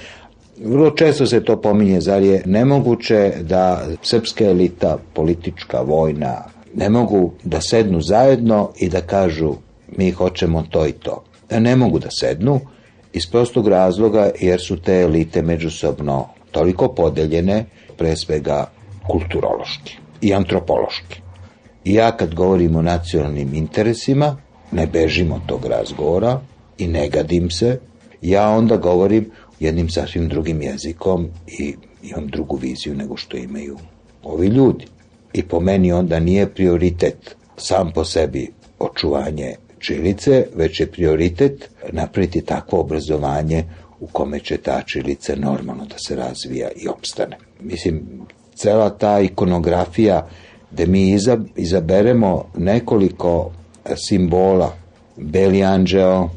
[0.63, 6.43] Vrlo često se to pominje, zar je nemoguće da srpska elita, politička, vojna,
[6.77, 9.53] ne mogu da sednu zajedno i da kažu
[9.97, 11.23] mi hoćemo to i to.
[11.49, 12.59] E, ne mogu da sednu
[13.13, 17.65] iz prostog razloga jer su te elite međusobno toliko podeljene,
[17.97, 18.69] pre svega
[19.07, 21.21] kulturološki i antropološki.
[21.85, 24.37] I ja kad govorim o nacionalnim interesima,
[24.71, 26.41] ne bežim od tog razgovora
[26.77, 27.79] i ne gadim se,
[28.21, 33.77] ja onda govorim jednim sasvim drugim jezikom i imam drugu viziju nego što imaju
[34.23, 34.85] ovi ljudi
[35.33, 42.41] i po meni onda nije prioritet sam po sebi očuvanje čilice, već je prioritet napraviti
[42.41, 43.63] takvo obrazovanje
[43.99, 47.37] u kome će ta čilica normalno da se razvija i opstane.
[47.59, 48.01] Mislim,
[48.55, 50.27] cela ta ikonografija
[50.71, 51.17] gde mi
[51.55, 53.51] izaberemo nekoliko
[54.07, 54.75] simbola,
[55.15, 56.29] beli anđeo,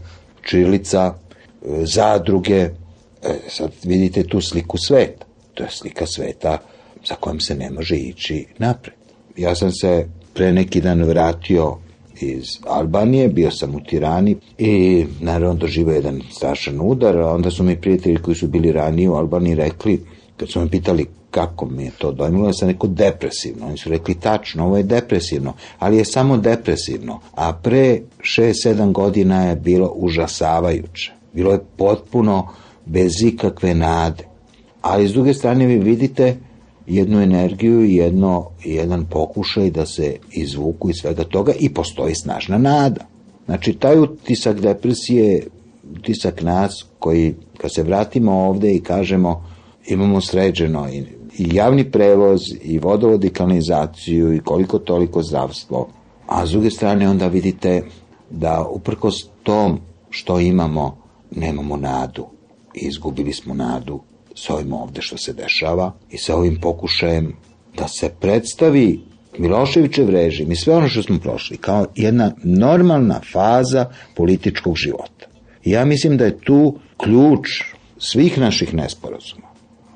[0.43, 1.15] čilica,
[1.83, 2.71] zadruge, e,
[3.49, 5.27] sad vidite tu sliku sveta.
[5.55, 6.59] To je slika sveta
[7.05, 8.95] sa kojom se ne može ići napred.
[9.37, 11.77] Ja sam se pre neki dan vratio
[12.21, 17.63] iz Albanije, bio sam u Tirani i naravno doživao jedan strašan udar, a onda su
[17.63, 20.01] mi prijatelji koji su bili ranije u Albaniji rekli,
[20.37, 23.67] kad su me pitali kako mi je to dojmilo, ja sam neko depresivno.
[23.67, 27.21] Oni su rekli tačno, ovo je depresivno, ali je samo depresivno.
[27.35, 31.13] A pre 6-7 godina je bilo užasavajuće.
[31.33, 32.49] Bilo je potpuno
[32.87, 34.25] bez ikakve nade.
[34.83, 36.37] Ali s druge strane vi vidite
[36.91, 42.59] jednu energiju i jedno, jedan pokušaj da se izvuku iz svega toga i postoji snažna
[42.59, 43.07] nada.
[43.47, 45.47] Znači, taj utisak depresije,
[45.99, 49.45] utisak nas koji, kad se vratimo ovde i kažemo
[49.87, 50.99] imamo sređeno i,
[51.39, 55.89] i javni prevoz, i vodovod i kanalizaciju, i koliko toliko zdravstvo,
[56.27, 57.83] a s druge strane onda vidite
[58.31, 60.97] da uprkos tom što imamo,
[61.31, 62.27] nemamo nadu.
[62.75, 64.01] Izgubili smo nadu
[64.35, 67.37] sa ovim ovde što se dešava i sa ovim pokušajem
[67.77, 69.01] da se predstavi
[69.39, 75.27] Miloševićev režim i sve ono što smo prošli kao jedna normalna faza političkog života.
[75.65, 77.49] Ja mislim da je tu ključ
[77.99, 79.47] svih naših nesporazuma.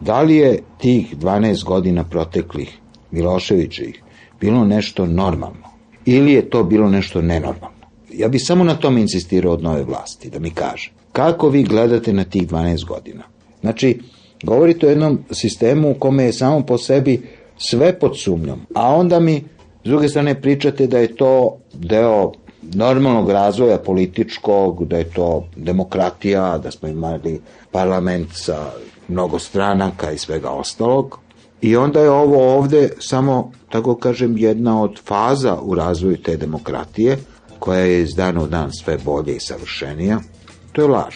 [0.01, 2.79] Da li je tih 12 godina proteklih
[3.11, 4.03] Miloševićevih
[4.41, 7.75] bilo nešto normalno ili je to bilo nešto nenormalno?
[8.13, 10.93] Ja bih samo na tom insistirao od nove vlasti, da mi kaže.
[11.13, 13.23] Kako vi gledate na tih 12 godina?
[13.61, 13.99] Znači,
[14.45, 17.23] Govorite o jednom sistemu u kome je samo po sebi
[17.57, 19.45] sve pod sumnjom, a onda mi
[19.85, 26.59] s druge strane pričate da je to deo normalnog razvoja političkog, da je to demokratija,
[26.59, 28.71] da smo imali parlament sa
[29.09, 31.19] mnogo stranaka i svega ostalog.
[31.61, 37.19] I onda je ovo ovde samo, tako kažem, jedna od faza u razvoju te demokratije,
[37.59, 40.21] koja je iz dana u dan sve bolje i savršenija,
[40.73, 41.15] to je laž.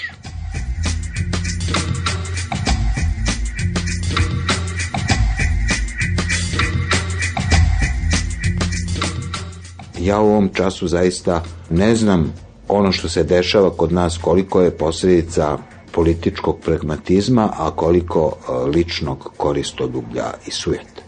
[10.08, 12.34] Ja u ovom času zaista ne znam
[12.68, 15.58] ono što se dešava kod nas koliko je posljedica
[15.92, 21.02] političkog pragmatizma, a koliko e, ličnog koristoljublja i sujete.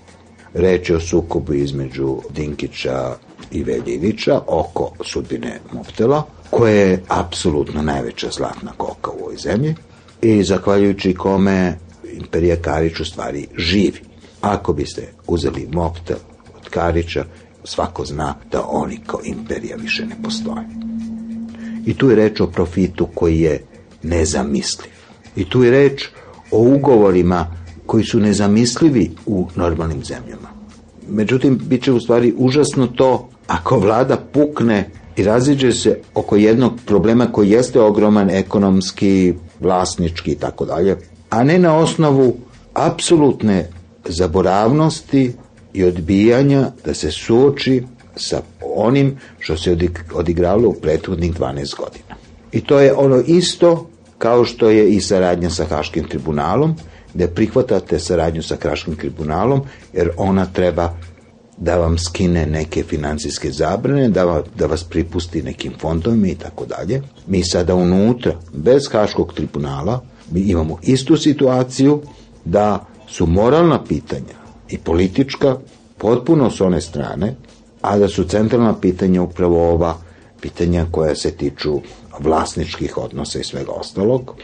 [0.54, 3.16] Reč je o sukobu između Dinkića
[3.50, 9.74] i Veljevića oko sudbine Moptela, koja je apsolutno najveća zlatna koka u ovoj zemlji
[10.22, 11.78] i zahvaljujući kome
[12.12, 14.00] Imperija Karić u stvari živi.
[14.40, 16.18] Ako biste uzeli Moptel
[16.56, 17.24] od Karića,
[17.64, 20.64] svako zna da oni kao imperija više ne postoje.
[21.86, 23.64] I tu je reč o profitu koji je
[24.02, 24.92] nezamisliv.
[25.36, 26.08] I tu je reč
[26.50, 27.46] o ugovorima
[27.86, 30.48] koji su nezamislivi u normalnim zemljama.
[31.08, 36.72] Međutim, bit će u stvari užasno to ako vlada pukne i raziđe se oko jednog
[36.86, 40.96] problema koji jeste ogroman ekonomski, vlasnički i tako dalje,
[41.30, 42.36] a ne na osnovu
[42.74, 43.70] apsolutne
[44.04, 45.32] zaboravnosti
[45.72, 47.82] i odbijanja da se suoči
[48.16, 48.42] sa
[48.76, 49.76] onim što se
[50.14, 52.14] odigralo u prethodnih 12 godina.
[52.52, 56.74] I to je ono isto kao što je i saradnja sa Haškim tribunalom,
[57.14, 60.94] gde prihvatate saradnju sa Haškim tribunalom, jer ona treba
[61.56, 67.02] da vam skine neke financijske zabrane, da, da vas pripusti nekim fondovima i tako dalje.
[67.26, 72.02] Mi sada unutra, bez Haškog tribunala, mi imamo istu situaciju
[72.44, 74.39] da su moralna pitanja
[74.70, 75.56] i politička
[75.98, 77.34] potpuno s one strane,
[77.80, 79.96] a da su centralna pitanja upravo ova
[80.40, 81.80] pitanja koja se tiču
[82.18, 84.34] vlasničkih odnosa i svega ostalog.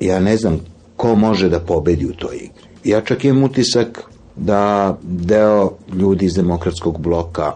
[0.00, 0.60] Ja ne znam
[0.96, 2.70] ko može da pobedi u toj igri.
[2.84, 4.02] Ja čak imam utisak
[4.36, 7.52] da deo ljudi iz demokratskog bloka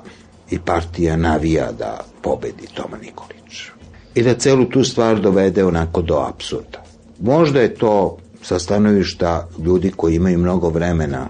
[0.51, 3.71] i partija navija da pobedi Toma Nikolić.
[4.15, 6.85] I da celu tu stvar dovede onako do absurda.
[7.21, 11.29] Možda je to sa stanovišta ljudi koji imaju mnogo vremena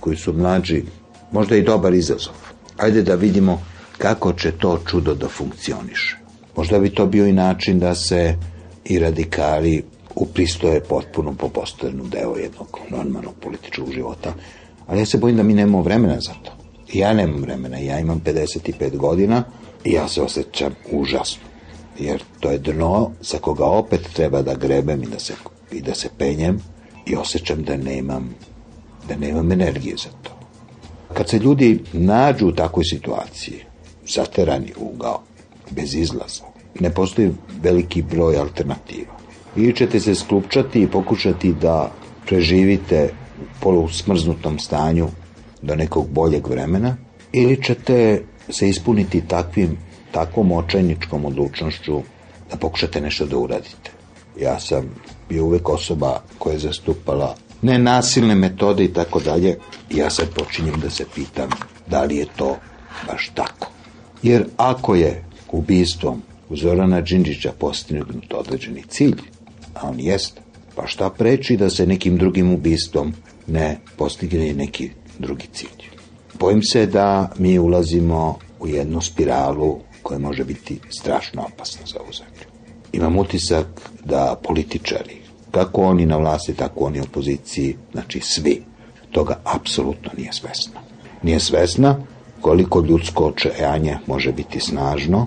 [0.00, 0.84] koji su mlađi,
[1.32, 2.34] možda i dobar izazov.
[2.76, 3.62] Ajde da vidimo
[3.98, 6.16] kako će to čudo da funkcioniše.
[6.56, 8.36] Možda bi to bio i način da se
[8.84, 14.34] i radikali upristoje potpuno po postavljenu deo jednog normalnog političkog života.
[14.86, 16.52] Ali ja se bojim da mi nemamo vremena za to.
[16.92, 19.44] Ja nemam vremena, ja imam 55 godina
[19.84, 21.42] i ja se osjećam užasno.
[21.98, 25.34] Jer to je dno sa koga opet treba da grebem i da se,
[25.72, 26.60] i da se penjem
[27.06, 28.34] i osjećam da nemam,
[29.08, 30.30] da nemam energije za to.
[31.14, 33.60] Kad se ljudi nađu u takvoj situaciji,
[34.06, 35.22] zaterani ugao,
[35.70, 36.44] bez izlaza,
[36.80, 37.30] ne postoji
[37.62, 39.16] veliki broj alternativa.
[39.56, 41.92] Ili ćete se sklupčati i pokušati da
[42.26, 45.08] preživite u polusmrznutom stanju
[45.62, 46.96] do nekog boljeg vremena,
[47.32, 49.78] ili ćete se ispuniti takvim,
[50.10, 52.02] takvom očajničkom odlučnošću
[52.50, 53.90] da pokušate nešto da uradite.
[54.40, 54.90] Ja sam
[55.28, 57.34] bio uvek osoba koja je zastupala
[57.66, 59.58] nenasilne metode i tako dalje.
[59.90, 61.50] Ja sad počinjem da se pitam
[61.86, 62.56] da li je to
[63.06, 63.70] baš tako.
[64.22, 69.20] Jer ako je ubistvom Zorana Đinđića postignut određeni cilj,
[69.74, 70.40] a on jeste,
[70.74, 73.14] pa šta preči da se nekim drugim ubistvom
[73.46, 75.90] ne postigne neki drugi cilj.
[76.40, 82.12] Bojim se da mi ulazimo u jednu spiralu koja može biti strašno opasna za ovu
[82.12, 82.46] zemlju.
[82.92, 83.66] Imam utisak
[84.04, 85.25] da političari,
[85.56, 88.62] kako oni na vlasti, tako oni opoziciji, znači svi,
[89.10, 90.80] toga apsolutno nije svesna.
[91.22, 91.96] Nije svesna
[92.40, 95.26] koliko ljudsko očajanje može biti snažno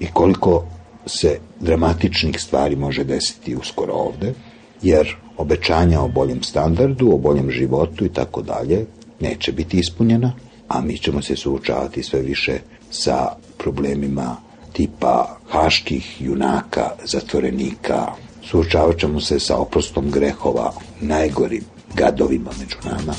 [0.00, 0.64] i koliko
[1.06, 4.34] se dramatičnih stvari može desiti uskoro ovde,
[4.82, 8.86] jer obećanja o boljem standardu, o boljem životu i tako dalje
[9.20, 10.32] neće biti ispunjena,
[10.68, 12.58] a mi ćemo se suočavati sve više
[12.90, 14.36] sa problemima
[14.72, 18.06] tipa haških junaka, zatvorenika,
[18.50, 23.14] suočavat ćemo se sa oprostom grehova, najgorim gadovima među nama.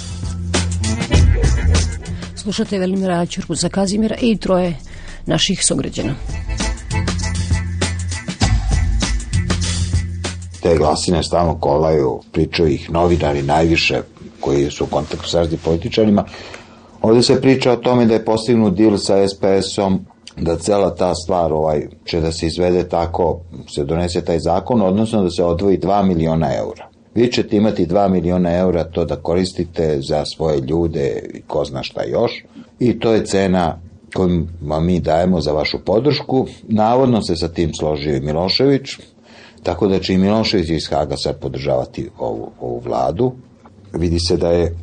[2.36, 4.75] Slušate Velimira Ćurku za Kazimira i troje
[5.25, 6.15] naših sugrađana.
[10.61, 14.01] Te glasine stalno kolaju, pričaju ih novinari najviše
[14.39, 16.25] koji su u kontaktu sa raznim političarima.
[17.01, 20.05] Ovde se priča o tome da je postignut dil sa SPS-om
[20.41, 23.39] da cela ta stvar ovaj, će da se izvede tako,
[23.75, 26.89] se donese taj zakon, odnosno da se odvoji 2 miliona eura.
[27.15, 31.83] Vi ćete imati 2 miliona eura to da koristite za svoje ljude i ko zna
[31.83, 32.45] šta još.
[32.79, 33.79] I to je cena
[34.15, 36.47] koju vam mi dajemo za vašu podršku.
[36.67, 38.89] Navodno se sa tim složio i Milošević,
[39.63, 43.31] tako da će i Milošević iz Haga sad podržavati ovu, ovu vladu.
[43.93, 44.75] Vidi se da je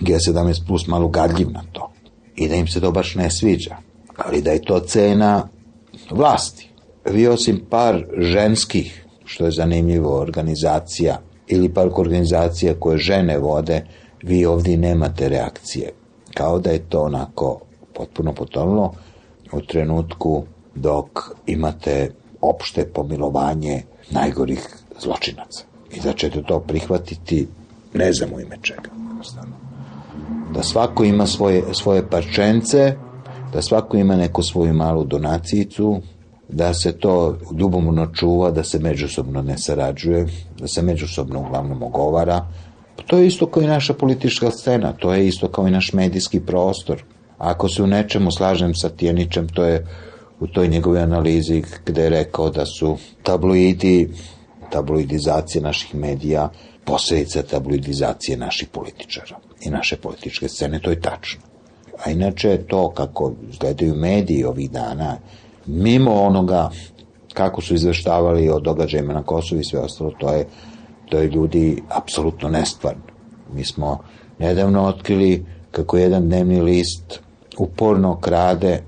[0.00, 1.90] G17 plus malo gadljiv na to
[2.36, 3.76] i da im se to baš ne sviđa,
[4.16, 5.48] ali da je to cena
[6.10, 6.70] vlasti.
[7.10, 13.86] vi osim par ženskih, što je zanimljivo, organizacija ili par organizacija koje žene vode,
[14.22, 15.92] vi ovdje nemate reakcije.
[16.34, 17.60] Kao da je to onako
[17.94, 18.94] potpuno potonulo
[19.52, 20.44] u trenutku
[20.74, 21.06] dok
[21.46, 22.10] imate
[22.40, 24.68] opšte pomilovanje najgorih
[25.00, 25.64] zločinaca.
[25.92, 27.48] I da ćete to prihvatiti
[27.94, 28.90] ne znam u ime čega.
[30.54, 32.96] Da svako ima svoje, svoje parčence,
[33.54, 36.00] da svako ima neku svoju malu donacijicu,
[36.48, 40.26] da se to ljubomorno čuva, da se međusobno ne sarađuje,
[40.58, 42.46] da se međusobno uglavnom ogovara.
[43.06, 46.40] To je isto kao i naša politička scena, to je isto kao i naš medijski
[46.40, 47.02] prostor.
[47.38, 49.86] Ako se u nečemu slažem sa Tijenićem, to je
[50.40, 54.10] u toj njegove analizi gde je rekao da su tabloidi,
[54.70, 56.50] tabloidizacija naših medija,
[56.84, 61.53] posljedica tabloidizacije naših političara i naše političke scene, to je tačno.
[62.04, 65.16] A inače to kako izgledaju mediji ovih dana,
[65.66, 66.70] mimo onoga
[67.34, 70.46] kako su izveštavali o događajima na Kosovu i sve ostalo, to je,
[71.10, 73.02] to je ljudi apsolutno nestvarno.
[73.52, 73.98] Mi smo
[74.38, 77.20] nedavno otkrili kako jedan dnevni list
[77.58, 78.82] uporno krade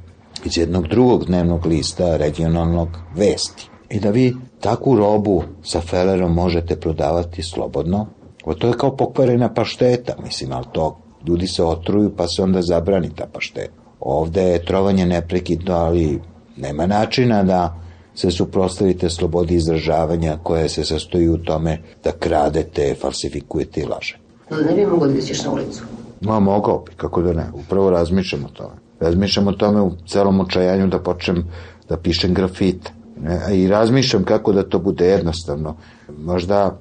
[0.45, 3.71] iz jednog drugog dnevnog lista regionalnog vesti.
[3.91, 8.07] I da vi takvu robu sa felerom možete prodavati slobodno,
[8.45, 10.99] o to je kao pokvarena pašteta, mislim, ali to
[11.29, 13.73] ljudi se otruju pa se onda zabrani ta pašteta.
[14.01, 16.21] Ovde je trovanje neprekidno, ali
[16.57, 17.81] nema načina da
[18.15, 24.19] se suprostavite slobodi izražavanja koja se sastoji u tome da kradete, falsifikujete i laže.
[24.51, 25.83] Ne bi mogo da izađeš na ulicu?
[26.21, 27.47] Ma, mogao bi, kako da ne.
[27.55, 28.75] Upravo razmišljam o tome.
[29.01, 31.45] Razmišljam o tome u celom očajanju da počnem
[31.89, 32.93] da pišem grafite.
[33.21, 33.57] Ne?
[33.57, 35.77] I razmišljam kako da to bude jednostavno.
[36.19, 36.79] Možda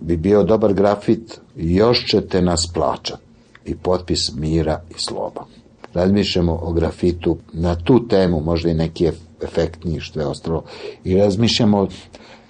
[0.00, 3.31] bi bio dobar grafit, još ćete nas plaćati.
[3.64, 5.44] I potpis mira i sloba.
[5.94, 9.10] Razmišljamo o grafitu na tu temu, možda i neki
[9.42, 10.64] efektniji što je ostalo.
[11.04, 11.88] I razmišljamo o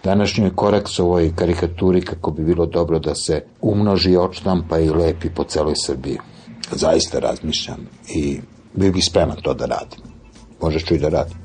[0.04, 5.74] današnjoj koraksovoj karikaturi kako bi bilo dobro da se umnoži, odštampa i lepi po celoj
[5.76, 6.18] Srbiji.
[6.70, 8.40] Zaista razmišljam i
[8.74, 10.00] bio bih spreman to da radim.
[10.60, 11.36] Možeš ću i da radim.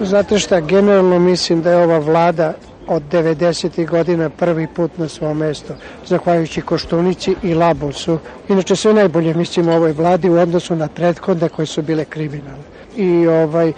[0.00, 2.54] Znate šta, generalno mislim da je ova vlada
[2.90, 3.86] od 90.
[3.86, 5.74] godina prvi put na svom mesto,
[6.06, 8.18] zahvaljujući Koštunici i Labusu.
[8.48, 12.64] Inače sve najbolje mislim o ovoj vladi u odnosu na prethodne koje su bile kriminalne.
[12.96, 13.72] I ovaj,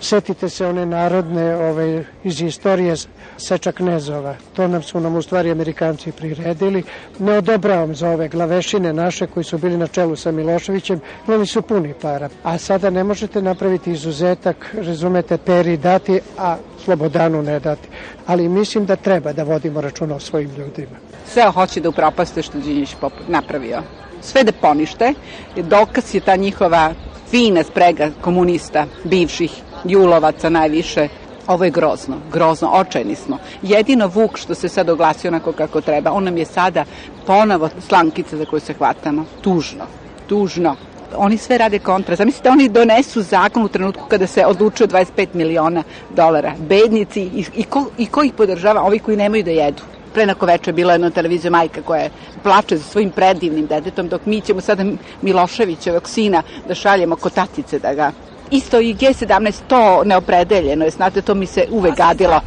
[0.00, 2.96] setite se one narodne ovaj, iz istorije
[3.38, 4.34] seča knezova.
[4.56, 6.82] To nam su nam u stvari Amerikanci priredili.
[7.18, 11.00] Ne odobravam za ove glavešine naše koji su bili na čelu sa Miloševićem.
[11.26, 12.28] Oni su puni para.
[12.42, 17.88] A sada ne možete napraviti izuzetak, razumete, peri dati, a Slobodanu ne dati.
[18.26, 20.96] Ali mislim da treba da vodimo računa o svojim ljudima.
[21.26, 22.96] Sve hoće da upropaste što Đinjić
[23.28, 23.82] napravio.
[24.20, 25.14] Sve da ponište.
[25.56, 26.94] Dokaz je ta njihova
[27.30, 29.52] fina sprega komunista, bivših,
[29.84, 31.08] julovaca najviše,
[31.46, 33.38] Ovo je grozno, grozno, očajni smo.
[33.62, 36.84] Jedino Vuk što se sad oglasio onako kako treba, on nam je sada
[37.26, 39.24] ponovo slankica za koju se hvatamo.
[39.40, 39.84] Tužno,
[40.26, 40.76] tužno.
[41.16, 42.16] Oni sve rade kontra.
[42.16, 46.52] Zamislite, oni donesu zakon u trenutku kada se odlučuje 25 miliona dolara.
[46.58, 48.82] Bednici i, i, ko, i ko ih podržava?
[48.82, 49.82] Ovi koji nemaju da jedu
[50.14, 52.08] pre neko veče bila jedna televizija majka koja
[52.42, 54.84] plače za svojim predivnim detetom, dok mi ćemo sada
[55.22, 58.12] Miloševićevog sina da šaljemo kotatice da ga
[58.50, 62.40] isto i G17 to neopredeljeno je, znate, to mi se uvek gadilo.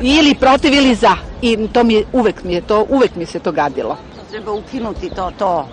[0.00, 1.16] Ili protiv ili za.
[1.42, 3.96] I to mi je, uvek mi je to, uvek mi se to gadilo.
[4.30, 5.68] Treba ukinuti to, to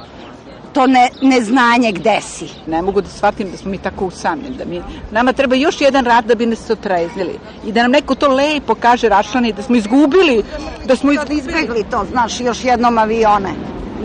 [0.73, 2.47] to ne, neznanje gde si.
[2.67, 4.55] Ne mogu da shvatim da smo mi tako usamljeni.
[4.57, 7.39] Da mi, nama treba još jedan rad da bi nas se otreznili.
[7.65, 10.43] I da nam neko to lepo kaže rašlani, da smo izgubili.
[10.85, 11.39] Da smo izgubili.
[11.39, 13.53] izbegli to, znaš, još jednom avione.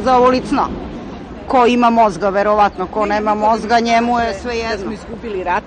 [0.04, 0.68] Za ovo licno
[1.48, 4.76] ko ima mozga, verovatno, ko nema mozga, njemu je sve jedno.
[4.76, 5.64] Da smo izgubili rat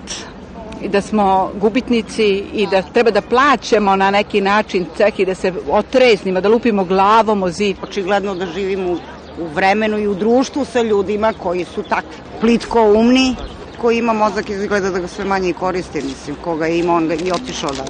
[0.82, 5.34] i da smo gubitnici i da treba da plaćamo na neki način ceh i da
[5.34, 7.76] se otreznimo, da lupimo glavom o zid.
[7.82, 8.96] Očigledno da živimo
[9.38, 13.34] u vremenu i u društvu sa ljudima koji su takvi plitko umni,
[13.80, 17.14] koji ima mozak izgleda da ga sve manje i koristi, mislim, koga ima, on ga
[17.14, 17.84] i otišao da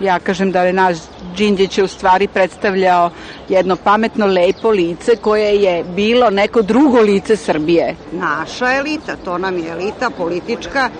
[0.00, 0.96] Ja kažem da je naš
[1.36, 3.10] Đinđić je u stvari predstavljao
[3.48, 7.96] jedno pametno, lepo lice koje je bilo neko drugo lice Srbije.
[8.12, 10.90] Naša elita, to nam je elita politička,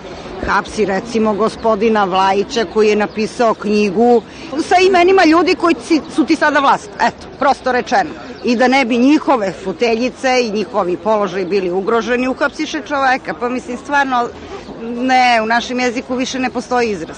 [0.46, 4.22] hapsi recimo gospodina Vlajića koji je napisao knjigu
[4.68, 5.74] sa imenima ljudi koji
[6.14, 6.90] su ti sada vlast.
[7.00, 8.10] Eto, prosto rečeno.
[8.44, 13.34] I da ne bi njihove foteljice i njihovi položaj bili ugroženi, uhapsiše čoveka.
[13.34, 14.28] Pa mislim, stvarno,
[14.82, 17.16] ne, u našem jeziku više ne postoji izraz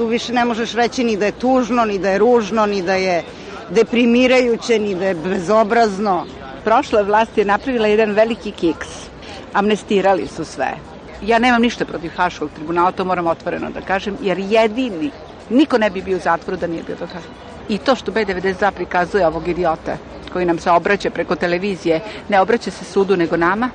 [0.00, 2.94] tu više ne možeš reći ni da je tužno, ni da je ružno, ni da
[2.94, 3.22] je
[3.70, 6.26] deprimirajuće, ni da je bezobrazno.
[6.64, 8.88] Prošla vlast je napravila jedan veliki kiks.
[9.52, 10.89] Amnestirali su sve.
[11.22, 15.10] Ja nemam ništa protiv Haškog tribunala, to moram otvoreno da kažem, jer jedini,
[15.50, 17.34] niko ne bi bio u zatvoru da nije bio do Haškog.
[17.68, 19.96] I to što B92 prikazuje ovog idiota
[20.32, 23.70] koji nam se obraća preko televizije, ne obraća se sudu nego nama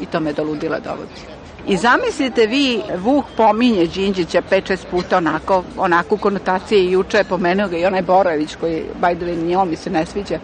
[0.00, 1.38] i to me do ludila dovodi.
[1.66, 7.68] I zamislite vi, Vuk pominje Đinđića 5-6 puta onako, onako konotacije i juče je pomenuo
[7.68, 10.38] ga i onaj Borović koji, by the way, njom mi se ne sviđa.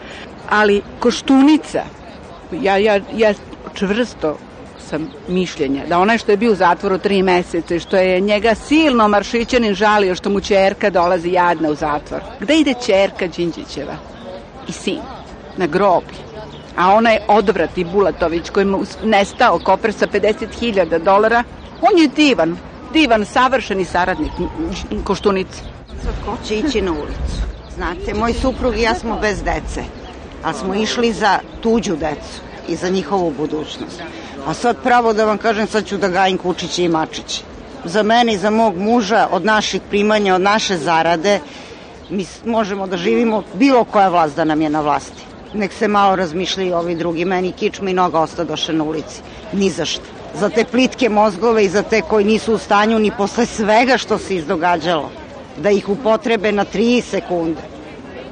[0.48, 1.82] Ali Koštunica,
[2.52, 3.34] ja, ja, ja
[3.74, 4.38] čvrsto
[4.94, 8.54] sam mišljenja da onaj što je bio u zatvoru tri meseca i što je njega
[8.54, 12.20] silno maršićanin žalio što mu čerka dolazi jadna u zatvor.
[12.40, 13.96] Gde ide čerka Đinđićeva?
[14.68, 15.00] I sin.
[15.56, 16.18] Na groblje.
[16.76, 21.44] A onaj odvrati Bulatović koji mu nestao koper sa 50.000 dolara,
[21.80, 22.56] on je divan,
[22.92, 24.32] divan, savršeni saradnik
[25.04, 25.62] Koštunice.
[26.26, 27.36] Ko će ići na ulicu?
[27.74, 29.84] Znate, moj suprug i ja smo bez dece,
[30.42, 34.02] ali smo išli za tuđu decu i za njihovu budućnost.
[34.46, 37.42] A sad pravo da vam kažem, sad ću da gajim kučiće i mačiće.
[37.84, 41.40] Za mene i za mog muža, od naših primanja, od naše zarade,
[42.10, 45.24] mi možemo da živimo bilo koja vlast da nam je na vlasti.
[45.54, 47.24] Nek se malo razmišljaju ovi drugi.
[47.24, 49.22] Meni kičma i noga ostadoše na ulici.
[49.52, 50.04] Ni za šta.
[50.34, 54.18] Za te plitke mozgove i za te koji nisu u stanju ni posle svega što
[54.18, 55.10] se izdogađalo
[55.56, 57.60] da ih upotrebe na 3 sekunde.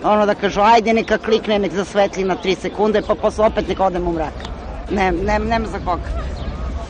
[0.04, 3.84] Ono da kažu, ajde neka klikne, nek zasvetli na 3 sekunde, pa posle opet neka
[3.84, 4.51] odem u mrak.
[4.92, 6.08] Ne, ne, nema za koga.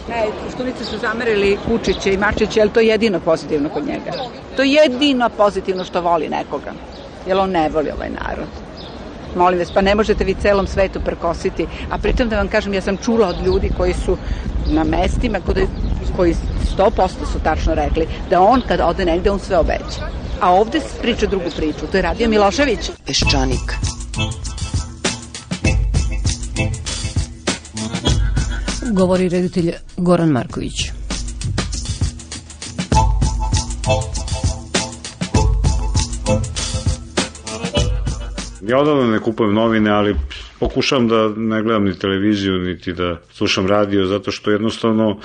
[0.09, 4.13] E, Koštunice su zamerili Kučića i Mačića, je li to jedino pozitivno kod njega?
[4.57, 6.73] To je jedino pozitivno što voli nekoga.
[7.27, 8.49] Jer on ne voli ovaj narod.
[9.37, 11.67] Molim vas, pa ne možete vi celom svetu prkositi.
[11.91, 14.17] A pritom da vam kažem, ja sam čula od ljudi koji su
[14.67, 15.39] na mestima
[16.17, 16.35] koji
[16.79, 20.09] 100% su tačno rekli da on kad ode negde, on sve obeća.
[20.41, 21.87] A ovde priča drugu priču.
[21.91, 22.91] To je radio Milošević.
[23.07, 24.02] Peščanik.
[28.91, 30.75] Govori reditelj Goran Marković.
[38.63, 40.17] Ja odavno ne kupujem novine, ali
[40.61, 45.19] pokušavam da ne gledam ni televiziju, niti da slušam radio, zato što jednostavno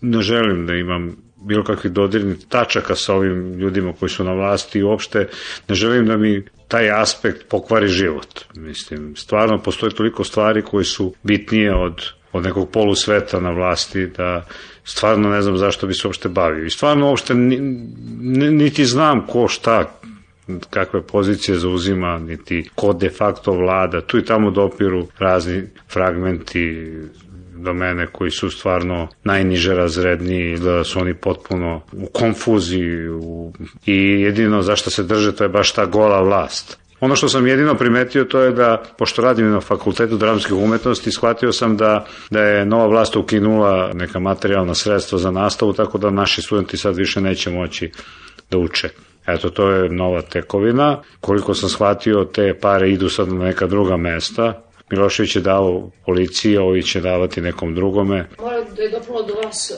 [0.00, 4.78] ne želim da imam bilo kakvih dodirnih tačaka sa ovim ljudima koji su na vlasti
[4.78, 5.28] i uopšte
[5.68, 8.40] ne želim da mi taj aspekt pokvari život.
[8.56, 12.02] Mislim, stvarno postoje toliko stvari koje su bitnije od
[12.34, 14.46] od nekog polusveta na vlasti, da
[14.84, 16.64] stvarno ne znam zašto bi se uopšte bavio.
[16.64, 17.34] I stvarno uopšte
[18.50, 19.98] niti znam ko šta,
[20.70, 24.00] kakve pozicije zauzima, niti ko de facto vlada.
[24.00, 25.62] Tu i tamo dopiru razni
[25.92, 26.92] fragmenti
[27.56, 33.52] domene koji su stvarno najniže razredni, da su oni potpuno u konfuziji u,
[33.86, 36.78] i jedino zašto se drže to je baš ta gola vlast.
[37.04, 41.52] Ono što sam jedino primetio to je da, pošto radim na fakultetu dramskih umetnosti, shvatio
[41.52, 46.42] sam da, da je nova vlast ukinula neka materijalna sredstva za nastavu, tako da naši
[46.42, 47.90] studenti sad više neće moći
[48.50, 48.88] da uče.
[49.26, 51.02] Eto, to je nova tekovina.
[51.20, 54.62] Koliko sam shvatio, te pare idu sad na neka druga mesta.
[54.90, 58.28] Milošević je dao policiji, ovi će davati nekom drugome.
[58.40, 59.72] Moram da je doprlo do vas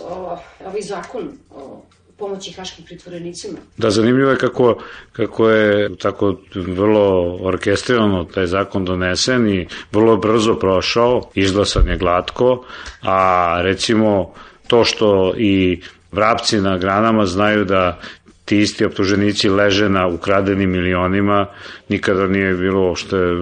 [0.60, 1.85] ovaj zakon o
[2.18, 3.58] pomoći haškim pritvorenicima.
[3.76, 4.78] Da, zanimljivo je kako,
[5.12, 12.64] kako je tako vrlo orkestrirano taj zakon donesen i vrlo brzo prošao, izglasan je glatko,
[13.02, 14.32] a recimo
[14.66, 15.80] to što i
[16.12, 18.00] vrapci na granama znaju da
[18.44, 21.46] ti isti optuženici leže na ukradenim milionima,
[21.88, 23.36] nikada nije bilo što je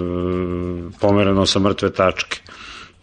[1.01, 2.41] pomerano sa mrtve tačke.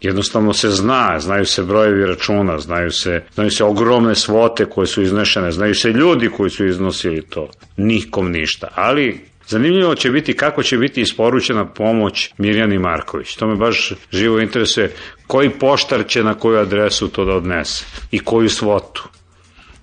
[0.02, 5.02] Jednostavno se zna, znaju se brojevi računa, znaju se, znaju se ogromne svote koje su
[5.02, 7.50] iznešene, znaju se ljudi koji su iznosili to.
[7.76, 8.68] Nikom ništa.
[8.74, 13.36] Ali Zanimljivo će biti kako će biti isporučena pomoć Mirjani Marković.
[13.36, 14.92] To me baš živo interesuje.
[15.26, 19.08] Koji poštar će na koju adresu to da odnese i koju svotu.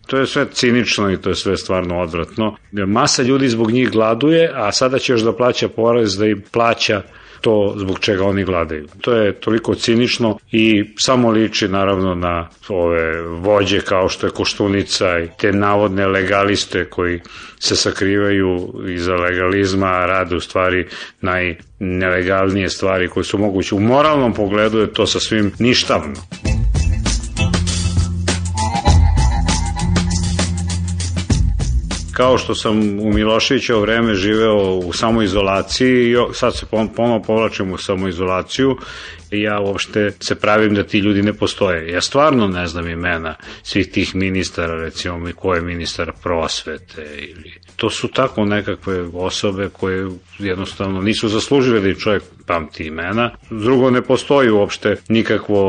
[0.07, 2.55] To je sve cinično i to je sve stvarno odvratno.
[2.71, 7.01] Masa ljudi zbog njih gladuje, a sada će još da plaća porez da im plaća
[7.41, 8.87] to zbog čega oni gladaju.
[9.01, 15.19] To je toliko cinično i samo liči naravno na ove vođe kao što je Koštunica
[15.19, 17.19] i te navodne legaliste koji
[17.59, 20.87] se sakrivaju iza legalizma, a rade u stvari
[21.21, 23.75] najnelegalnije stvari koje su moguće.
[23.75, 26.48] U moralnom pogledu je to sa svim ništavno.
[32.19, 36.65] Kao što sam u Miloševićevo vreme živeo u samoizolaciji i sad se
[36.95, 38.77] ponovo povlačim u samoizolaciju
[39.31, 41.91] ja uopšte se pravim da ti ljudi ne postoje.
[41.91, 47.53] Ja stvarno ne znam imena svih tih ministara, recimo mi ko je ministar prosvete ili
[47.79, 50.09] to su tako nekakve osobe koje
[50.39, 53.31] jednostavno nisu zaslužile da čovjek pamti imena.
[53.49, 55.61] Drugo, ne postoji uopšte nikakvo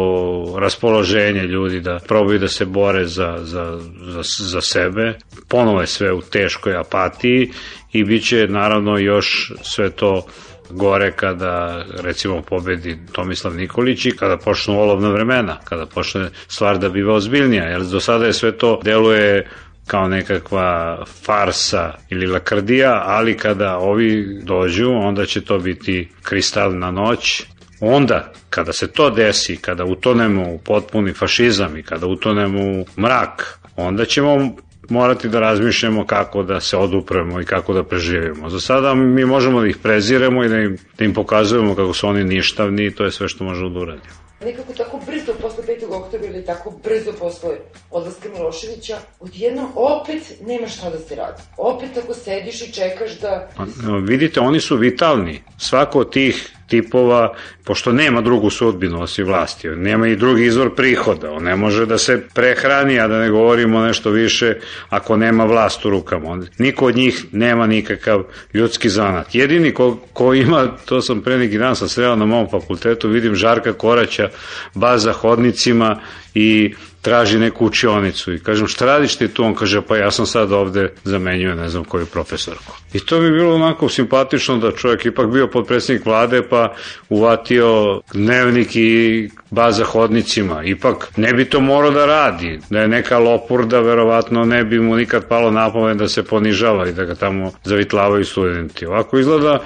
[0.59, 5.19] raspoloženje ljudi da probaju da se bore za, za, za, za sebe.
[5.49, 7.51] Ponovo je sve u teškoj apatiji
[7.93, 10.27] i bit će naravno još sve to
[10.71, 16.89] gore kada recimo pobedi Tomislav Nikolić i kada počnu olovna vremena, kada počne stvar da
[16.89, 19.49] biva ozbiljnija, jer do sada je sve to deluje
[19.91, 27.43] kao nekakva farsa ili lakrdija, ali kada ovi dođu, onda će to biti kristalna noć.
[27.80, 33.59] Onda, kada se to desi, kada utonemo u potpuni fašizam i kada utonemo u mrak,
[33.76, 34.57] onda ćemo
[34.88, 38.49] morati da razmišljamo kako da se odupremo i kako da preživimo.
[38.51, 42.09] Za sada mi možemo da ih preziremo i da im, da im pokazujemo kako su
[42.09, 45.95] oni ništavni i to je sve što možemo da uradimo nekako tako brzo posle 5.
[45.95, 47.51] oktobra ili tako brzo posle
[47.91, 51.43] odlaska Miloševića, odjednom opet nema šta da se radi.
[51.57, 53.49] Opet ako sediš i čekaš da...
[53.57, 53.64] Pa,
[54.07, 55.43] vidite, oni su vitalni.
[55.59, 61.33] Svako od tih tipova, pošto nema drugu sudbinu osim vlasti, nema i drugi izvor prihoda,
[61.33, 64.55] on ne može da se prehrani, a da ne govorimo nešto više
[64.89, 66.31] ako nema vlast u rukama.
[66.31, 68.23] On, niko od njih nema nikakav
[68.55, 69.35] ljudski zanat.
[69.35, 73.35] Jedini ko, ko ima, to sam pre neki dan sam sreo na mom fakultetu, vidim
[73.35, 74.29] Žarka Koraća,
[74.75, 76.01] baza hodnicima
[76.35, 80.27] i traži neku učionicu i kažem šta radiš ti tu, on kaže pa ja sam
[80.27, 82.73] sad ovde zamenjujem ne znam koju profesorku.
[82.93, 86.75] I to bi bilo onako simpatično da čovjek ipak bio podpredsjednik vlade pa
[87.09, 90.63] uvatio dnevnik i baza hodnicima.
[90.65, 94.97] Ipak ne bi to morao da radi, da je neka lopurda verovatno ne bi mu
[94.97, 98.87] nikad palo napomen da se ponižava i da ga tamo zavitlavaju studenti.
[98.87, 99.59] Ovako izgleda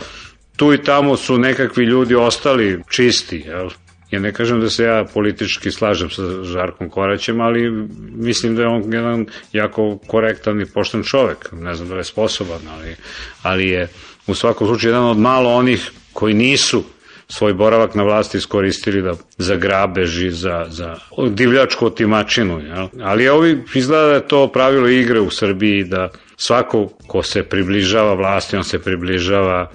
[0.57, 3.71] tu i tamo su nekakvi ljudi ostali čisti, jel?
[4.15, 7.71] Ja ne kažem da se ja politički slažem sa Žarkom Koraćem, ali
[8.15, 11.49] mislim da je on jedan jako korektan i pošten čovek.
[11.53, 12.97] Ne znam da je sposoban, ali,
[13.43, 13.89] ali je
[14.27, 16.85] u svakom slučaju jedan od malo onih koji nisu
[17.29, 20.95] svoj boravak na vlasti iskoristili da, za grabež i za, za
[21.31, 22.61] divljačku otimačinu.
[22.61, 22.89] Jel?
[23.03, 28.15] Ali ovi izgleda da je to pravilo igre u Srbiji da svako ko se približava
[28.15, 29.71] vlasti, on se približava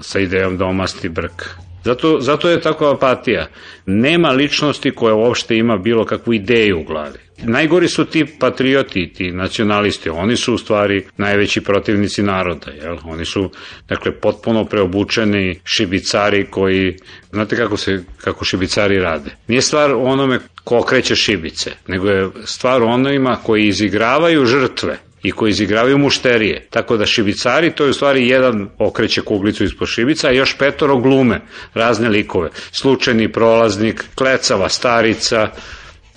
[0.00, 3.46] sa idejom da omasti brk Zato, zato je takva apatija.
[3.86, 7.18] Nema ličnosti koja uopšte ima bilo kakvu ideju u glavi.
[7.42, 12.96] Najgori su ti patrioti, ti nacionalisti, oni su u stvari najveći protivnici naroda, jel?
[13.04, 13.50] Oni su,
[13.88, 16.96] dakle, potpuno preobučeni šibicari koji,
[17.30, 19.30] znate kako se, kako šibicari rade?
[19.48, 25.50] Nije stvar onome ko kreće šibice, nego je stvar onima koji izigravaju žrtve i koji
[25.50, 26.66] izigravaju mušterije.
[26.70, 30.96] Tako da šibicari, to je u stvari jedan okreće kuglicu ispod šibica, a još petoro
[30.96, 31.40] glume,
[31.74, 32.50] razne likove.
[32.72, 35.48] Slučajni prolaznik, klecava starica,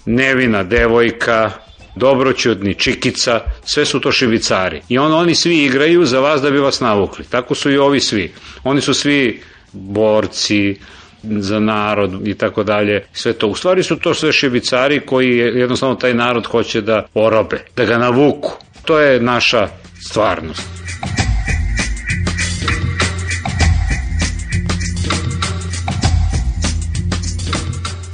[0.06, 1.52] nevina devojka,
[1.95, 4.82] dobroćudni, čikica, sve su to šibicari.
[4.89, 7.26] I on, oni svi igraju za vas da bi vas navukli.
[7.30, 8.32] Tako su i ovi svi.
[8.64, 9.41] Oni su svi
[9.72, 10.76] borci,
[11.24, 13.47] za narod i tako dalje, sve to.
[13.47, 17.97] U stvari su to sve šibicari koji jednostavno taj narod hoće da orobe, da ga
[17.97, 18.58] navuku.
[18.86, 19.67] To je naša
[20.01, 20.82] stvarnost.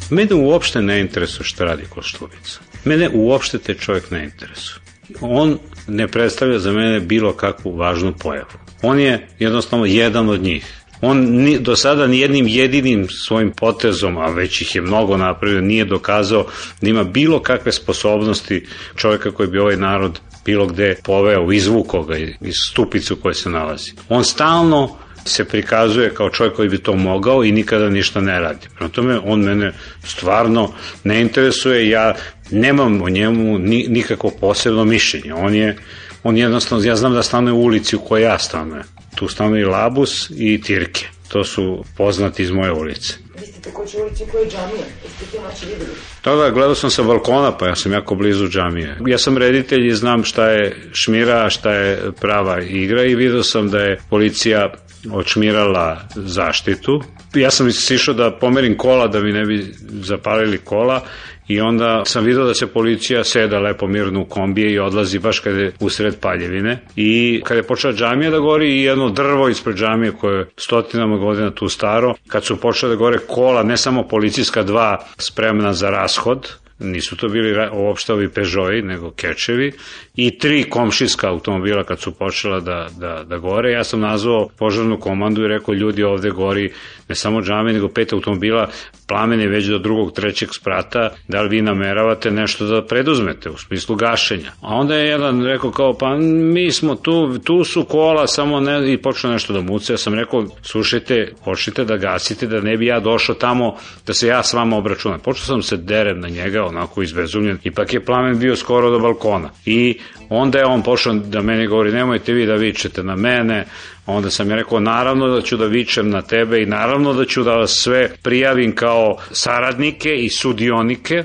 [0.10, 2.60] Mene uopšte ne interesuje šta radi Koštulica.
[2.86, 4.80] Mene uopšte te čovjek ne interesuje.
[5.22, 5.58] On
[5.88, 8.60] ne predstavlja za mene bilo kakvu važnu pojavu.
[8.82, 10.74] On je jednostavno jedan od njih.
[11.02, 15.62] On ni, do sada ni jednim jedinim svojim potezom, a već ih je mnogo napravio,
[15.62, 16.46] nije dokazao
[16.82, 18.66] da ima bilo kakve sposobnosti
[18.96, 23.92] čovjeka koji bi ovaj narod bilo gde poveo, izvuko ga iz stupicu koje se nalazi.
[24.10, 28.68] On stalno se prikazuje kao čovjek koji bi to mogao i nikada ništa ne radi.
[28.76, 29.74] Prema tome, on mene
[30.04, 30.74] stvarno
[31.04, 32.16] ne interesuje, ja
[32.52, 35.34] nemam o njemu ni, nikako posebno mišljenje.
[35.34, 35.78] On je,
[36.24, 38.84] on jednostavno, ja znam da stanuje u ulici u kojoj ja stanujem.
[39.16, 41.06] Tu stanuje Labus i Tirke.
[41.28, 43.27] To su poznati iz moje ulice.
[43.46, 44.86] Ste takođe u ulici u kojoj je džamija.
[45.04, 45.98] Jeste te noći videli?
[46.24, 48.98] Da, da, gledao sam sa balkona, pa ja sam jako blizu džamije.
[49.08, 53.70] Ja sam reditelj i znam šta je šmira, šta je prava igra i vidio sam
[53.70, 54.74] da je policija
[55.12, 57.02] odšmirala zaštitu.
[57.36, 61.04] Ja sam sišao da pomerim kola da mi ne bi zapalili kola
[61.48, 65.40] i onda sam vidio da se policija seda lepo mirno u kombije i odlazi baš
[65.40, 66.80] kada je usred paljevine.
[66.96, 71.18] I kada je počela džamija da gori i jedno drvo ispred džamije koje je stotinama
[71.18, 75.90] godina tu staro, kad su počele da gore kola, ne samo policijska dva spremna za
[75.90, 79.72] rashod, nisu to bili uopšte ovi Peugeoti, nego kečevi,
[80.16, 83.72] i tri komšijska automobila kad su počela da, da, da gore.
[83.72, 86.74] Ja sam nazvao požarnu komandu i rekao ljudi ovde gori
[87.10, 88.70] ne samo džame, nego pet automobila,
[89.08, 93.96] plamene već do drugog, trećeg sprata, da li vi nameravate nešto da preduzmete u smislu
[93.96, 94.52] gašenja.
[94.62, 96.18] A onda je jedan rekao kao, pa
[96.54, 99.94] mi smo tu, tu su kola, samo ne, i počeo nešto da muce.
[99.94, 103.76] Ja sam rekao, slušajte, počnite da gasite, da ne bi ja došao tamo,
[104.08, 105.20] da se ja s vama obračunam.
[105.20, 109.50] Počeo sam se derem na njega, onako izbezumljen, ipak je plamen bio skoro do balkona.
[109.66, 110.00] I
[110.30, 113.66] onda je on pošao da meni govori, nemojte vi da vičete na mene,
[114.08, 117.44] Onda sam je rekao, naravno da ću da vičem na tebe i naravno da ću
[117.44, 121.24] da vas sve prijavim kao saradnike i sudionike,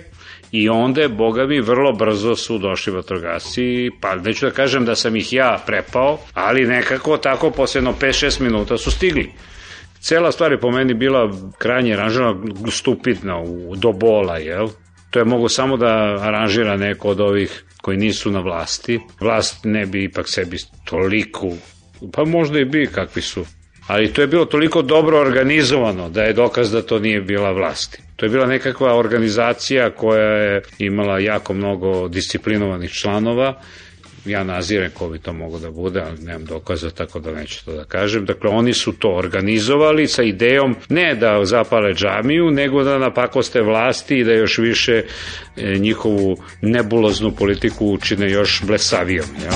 [0.53, 4.95] I onda je, boga mi, vrlo brzo su došli vatrogasci, pa neću da kažem da
[4.95, 9.32] sam ih ja prepao, ali nekako tako posljedno 5-6 minuta su stigli.
[10.01, 12.34] Cela stvar je po meni bila krajnje aranžirana,
[12.70, 13.34] stupidna
[13.76, 14.68] do bola, jel?
[15.13, 19.01] To je mogo samo da aranžira neko od ovih koji nisu na vlasti.
[19.21, 21.53] Vlast ne bi ipak sebi toliko
[22.13, 23.45] Pa možda i bi kakvi su.
[23.87, 28.03] Ali to je bilo toliko dobro organizovano da je dokaz da to nije bila vlasti.
[28.17, 33.61] To je bila nekakva organizacija koja je imala jako mnogo disciplinovanih članova
[34.25, 37.73] ja nazirem ko bi to mogo da bude, ali nemam dokaza, tako da neću to
[37.73, 38.25] da kažem.
[38.25, 44.18] Dakle, oni su to organizovali sa idejom ne da zapale džamiju, nego da napakoste vlasti
[44.18, 45.05] i da još više
[45.57, 49.27] e, njihovu nebuloznu politiku učine još blesavijom.
[49.45, 49.53] Ja?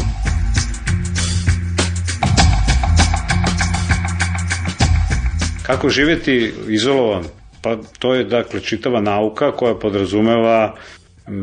[5.66, 7.24] Kako živeti izolovan?
[7.62, 10.76] Pa to je dakle čitava nauka koja podrazumeva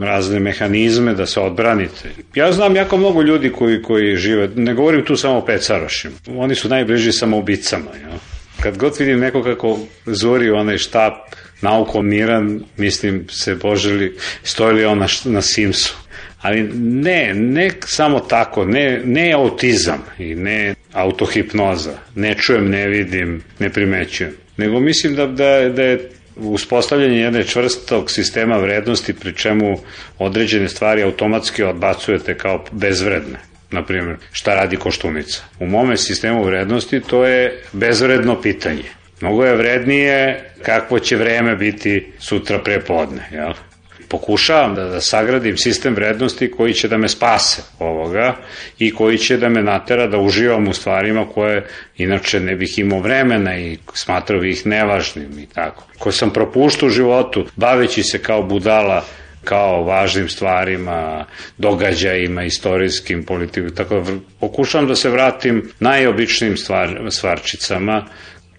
[0.01, 2.09] razne mehanizme da se odbranite.
[2.35, 6.55] Ja znam jako mnogo ljudi koji, koji žive, ne govorim tu samo o pecarošima, oni
[6.55, 7.91] su najbliži samoubicama.
[8.01, 8.17] Ja?
[8.61, 11.13] Kad god vidim neko kako zori onaj štap
[11.61, 15.95] naukom miran, mislim se poželi, stoji li on na, na Simsu.
[16.41, 23.43] Ali ne, ne samo tako, ne, ne autizam i ne autohipnoza, ne čujem, ne vidim,
[23.59, 24.33] ne primećujem.
[24.57, 29.77] Nego mislim da, da, da je uspostavljanje jedne čvrstog sistema vrednosti pri čemu
[30.19, 33.39] određene stvari automatski odbacujete kao bezvredne.
[33.71, 35.43] Naprimjer, šta radi koštunica?
[35.59, 38.83] U mome sistemu vrednosti to je bezvredno pitanje.
[39.21, 43.29] Mnogo je vrednije kakvo će vreme biti sutra pre podne.
[43.31, 43.53] Jel?
[44.13, 48.35] Pokušavam da, da sagradim sistem vrednosti koji će da me spase ovoga
[48.79, 51.65] i koji će da me natera da uživam u stvarima koje
[51.97, 55.87] inače ne bih imao vremena i smatrao bih ih nevažnim i tako.
[55.99, 59.03] Koje sam propuštao u životu baveći se kao budala
[59.43, 61.25] kao važnim stvarima,
[61.57, 68.05] događajima, istorijskim, politikom, tako da pokušam da se vratim najobičnijim stvar, stvarčicama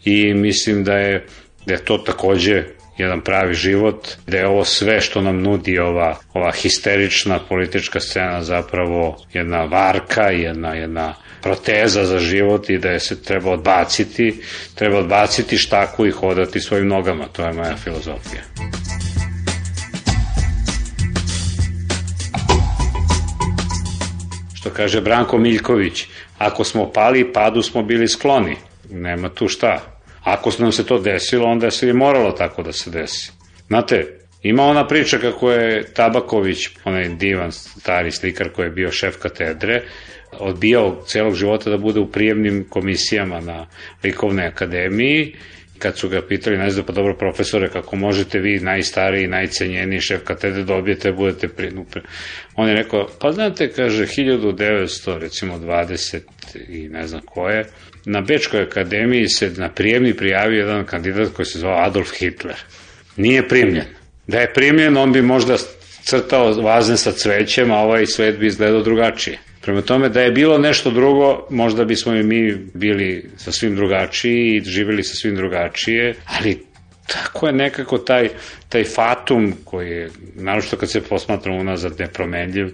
[0.04, 1.26] i mislim da je,
[1.66, 2.64] da je to takođe
[2.98, 8.42] jedan pravi život, da je ovo sve što nam nudi ova, ova histerična politička scena
[8.42, 14.40] zapravo jedna varka, jedna, jedna proteza za život i da je se treba odbaciti,
[14.74, 18.42] treba odbaciti štaku i hodati svojim nogama, to je moja filozofija.
[24.54, 26.04] Što kaže Branko Miljković,
[26.38, 28.56] ako smo pali, padu smo bili skloni.
[28.90, 29.93] Nema tu šta.
[30.24, 33.32] Ako nam se to desilo, onda se je moralo tako da se desi.
[33.66, 34.06] Znate,
[34.42, 39.82] ima ona priča kako je Tabaković, onaj divan stari slikar koji je bio šef katedre,
[40.38, 43.66] odbijao celog života da bude u prijemnim komisijama na
[44.04, 45.34] likovne akademiji
[45.78, 50.22] kad su ga pitali, ne znam, pa dobro profesore, kako možete vi najstariji, najcenjeniji šef
[50.24, 51.70] katedre dobijete, da budete pri...
[52.54, 56.20] On je rekao, pa znate, kaže, 1900, recimo 20
[56.68, 57.64] i ne znam koje,
[58.06, 62.56] na Bečkoj akademiji se na prijemni prijavio jedan kandidat koji se zvao Adolf Hitler.
[63.16, 63.86] Nije primljen.
[64.26, 65.56] Da je primljen, on bi možda
[66.02, 69.38] crtao vazne sa cvećem, a ovaj svet bi izgledao drugačije.
[69.64, 74.56] Prema tome, da je bilo nešto drugo, možda bismo i mi bili sa svim drugačiji
[74.56, 76.58] i živeli sa svim drugačije, ali
[77.06, 78.28] tako je nekako taj,
[78.68, 82.68] taj fatum koji je, naročito kad se posmatra unazad nepromenljiv,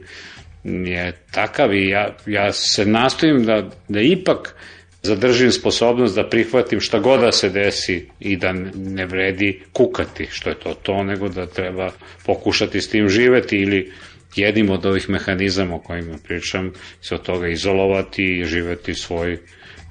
[0.64, 4.54] je takav i ja, ja se nastojim da, da ipak
[5.02, 10.50] zadržim sposobnost da prihvatim šta god da se desi i da ne vredi kukati što
[10.50, 11.90] je to to, nego da treba
[12.26, 13.92] pokušati s tim živeti ili
[14.36, 16.72] jednim od ovih mehanizama o kojima pričam
[17.02, 19.38] se od toga izolovati i živeti svoj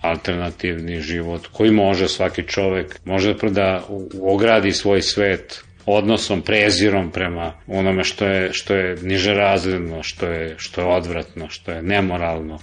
[0.01, 3.87] alternativni život koji može svaki čovek, može da
[4.21, 10.55] ogradi svoj svet odnosom, prezirom prema onome što je, što je niže razredno, što je,
[10.57, 12.59] što je odvratno, što je nemoralno.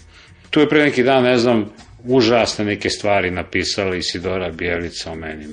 [0.50, 1.72] Tu je pre neki dan, ne znam,
[2.04, 5.46] užasne neke stvari napisala Isidora Bjelica o meni.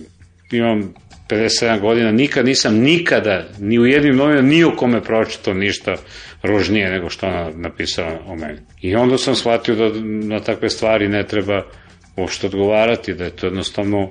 [0.51, 0.93] Imam
[1.30, 5.95] 57 godina, nikad nisam nikada, ni u jednim novinama, ni u kome pročitao ništa
[6.43, 8.59] ružnije nego što ona napisala o meni.
[8.82, 9.89] I onda sam shvatio da
[10.28, 11.63] na takve stvari ne treba
[12.17, 14.09] uopšte odgovarati, da je to jednostavno,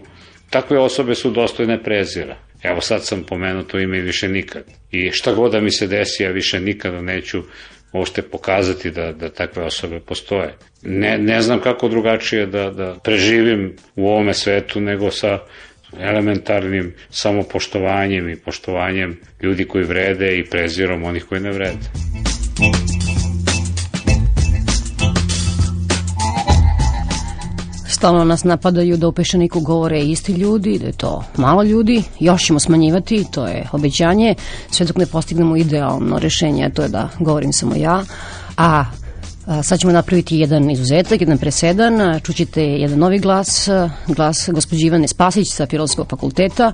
[0.50, 2.36] takve osobe su dostojne prezira.
[2.62, 4.64] Evo sad sam pomenuo to ime više nikad.
[4.90, 7.42] I šta god da mi se desi, ja više nikada neću
[7.92, 10.54] uopšte pokazati da, da takve osobe postoje.
[10.82, 15.38] Ne, ne znam kako drugačije da, da preživim u ovome svetu nego sa
[16.00, 21.90] elementarnim samopoštovanjem i poštovanjem ljudi koji vrede i prezirom onih koji ne vrede.
[27.88, 32.46] Stalno nas napadaju da u Pešaniku govore isti ljudi, da je to malo ljudi, još
[32.46, 34.34] ćemo smanjivati, to je obećanje,
[34.70, 38.04] sve dok ne postignemo idealno rešenje, to je da govorim samo ja,
[38.56, 38.84] a
[39.62, 42.20] Sad ćemo napraviti jedan izuzetak, jedan presedan.
[42.20, 43.68] Čućete jedan novi glas,
[44.06, 46.72] glas gospođe Ivane Spasić sa Filozofskog fakulteta.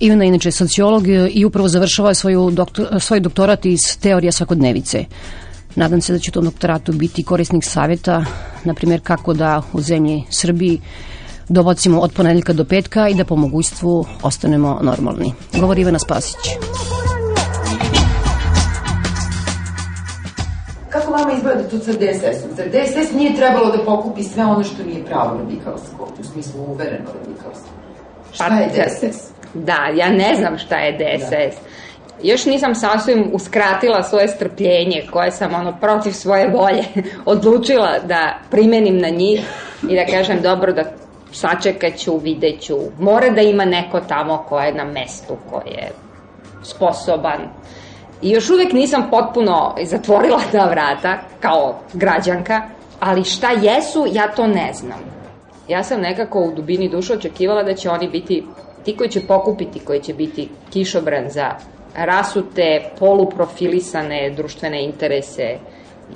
[0.00, 5.04] Ivana je inače sociolog i upravo završava svoju doktor, svoj doktorat iz teorija svakodnevice.
[5.76, 8.24] Nadam se da će u tom doktoratu biti korisnik savjeta,
[8.64, 10.80] na primjer kako da u zemlji Srbiji
[11.48, 15.32] dovocimo od ponedeljka do petka i da po mogućstvu ostanemo normalni.
[15.60, 16.36] Govori Ivana Spasić.
[21.08, 22.50] Kako vama izgleda tu sa DSS-om?
[22.56, 27.10] Zar DSS nije trebalo da pokupi sve ono što nije pravo radikalsko, u smislu uvereno
[27.20, 27.68] radikalsko?
[28.32, 29.30] Šta je DSS?
[29.54, 31.30] Da, ja ne znam šta je DSS.
[31.30, 31.68] Da.
[32.22, 36.84] Još nisam sasvim uskratila svoje strpljenje koje sam ono protiv svoje volje
[37.24, 39.40] odlučila da primenim na njih
[39.90, 40.82] i da kažem dobro da
[41.32, 42.76] sačekat ću, vidjet ću.
[42.98, 45.90] Mora da ima neko tamo ko je na mestu, ko je
[46.62, 47.40] sposoban.
[48.22, 52.62] I još uvek nisam potpuno zatvorila ta vrata kao građanka,
[53.00, 54.98] ali šta jesu, ja to ne znam.
[55.68, 58.44] Ja sam nekako u dubini duše očekivala da će oni biti
[58.84, 61.50] ti koji će pokupiti, koji će biti kišobran za
[61.94, 65.58] rasute, poluprofilisane društvene interese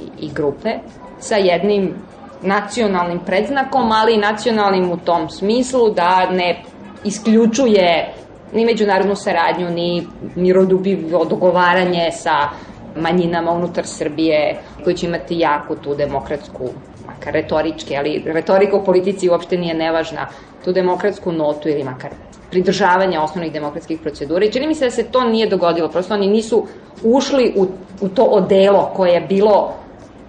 [0.01, 0.71] i, i grupe
[1.19, 1.95] sa jednim
[2.43, 6.63] nacionalnim predznakom, ali i nacionalnim u tom smislu da ne
[7.05, 8.15] isključuje
[8.53, 12.49] ni međunarodnu saradnju, ni mirodubivo dogovaranje sa
[12.97, 16.69] manjinama unutar Srbije, koji će imati jako tu demokratsku,
[17.07, 20.29] makar retoričke, ali retorika u politici uopšte nije nevažna,
[20.65, 22.11] tu demokratsku notu ili makar
[22.53, 26.27] pridržavanja osnovnih demokratskih procedura i čini mi se da se to nije dogodilo, prosto oni
[26.27, 26.67] nisu
[27.03, 27.67] ušli u,
[28.01, 29.73] u to odelo koje je bilo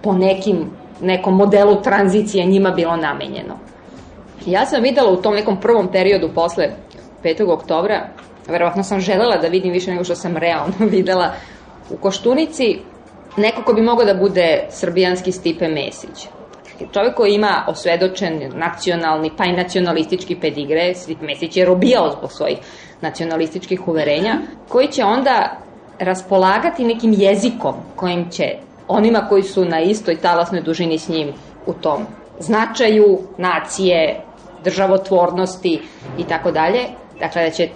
[0.02, 0.70] po nekim,
[1.00, 3.58] nekom modelu tranzicije njima bilo namenjeno.
[4.46, 6.70] Ja sam videla u tom nekom prvom periodu posle
[7.24, 7.52] 5.
[7.52, 8.08] oktobra,
[8.48, 11.32] verovatno sam želela da vidim više nego što sam realno videla
[11.90, 12.78] u Koštunici,
[13.36, 16.28] neko ko bi mogao da bude srbijanski Stipe Mesić.
[16.92, 22.58] Čovjek koji ima osvedočen nacionalni, pa i nacionalistički pedigre, Svit Mesić je robijao zbog svojih
[23.00, 25.56] nacionalističkih uverenja, koji će onda
[25.98, 28.44] raspolagati nekim jezikom kojim će
[28.88, 31.32] onima koji su na istoj talasnoj dužini s njim
[31.66, 32.06] u tom
[32.38, 34.20] značaju nacije,
[34.64, 35.82] državotvornosti
[36.18, 36.80] i tako dalje,
[37.20, 37.68] dakle da će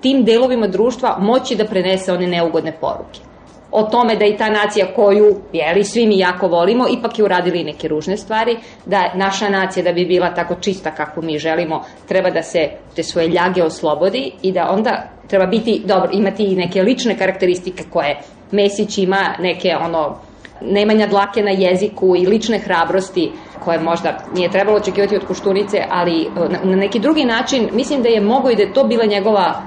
[0.00, 3.20] tim delovima društva moći da prenese one neugodne poruke.
[3.70, 7.64] O tome da i ta nacija koju, jeli, svi mi jako volimo, ipak je uradili
[7.64, 12.30] neke ružne stvari, da naša nacija da bi bila tako čista kako mi želimo, treba
[12.30, 16.82] da se te svoje ljage oslobodi i da onda treba biti, dobro, imati i neke
[16.82, 18.20] lične karakteristike koje
[18.50, 20.16] Mesić ima, neke ono,
[20.60, 23.32] nemanja dlake na jeziku i lične hrabrosti
[23.64, 28.08] koje možda nije trebalo očekivati od Koštunice, ali na, na neki drugi način mislim da
[28.08, 29.62] je mogo i da je to bila njegova,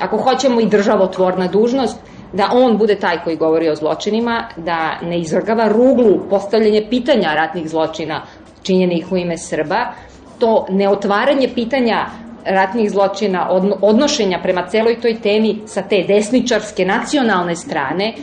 [0.00, 1.98] ako hoćemo i državotvorna dužnost,
[2.32, 7.68] da on bude taj koji govori o zločinima, da ne izvrgava ruglu postavljanje pitanja ratnih
[7.68, 8.22] zločina
[8.62, 9.92] činjenih u ime Srba,
[10.38, 12.06] to neotvaranje pitanja
[12.44, 13.48] ratnih zločina,
[13.82, 18.14] odnošenja prema celoj toj temi sa te desničarske nacionalne strane,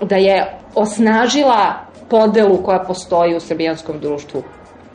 [0.00, 1.74] da je osnažila
[2.10, 4.42] podelu koja postoji u srbijanskom društvu.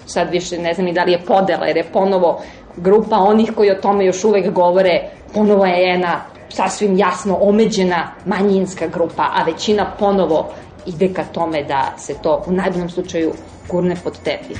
[0.05, 2.41] Sad više ne znam i da li je podela, jer je ponovo
[2.77, 8.87] grupa onih koji o tome još uvek govore, ponovo je jedna sasvim jasno omeđena manjinska
[8.87, 10.49] grupa, a većina ponovo
[10.85, 13.33] ide ka tome da se to u najboljom slučaju
[13.69, 14.57] gurne pod tepih.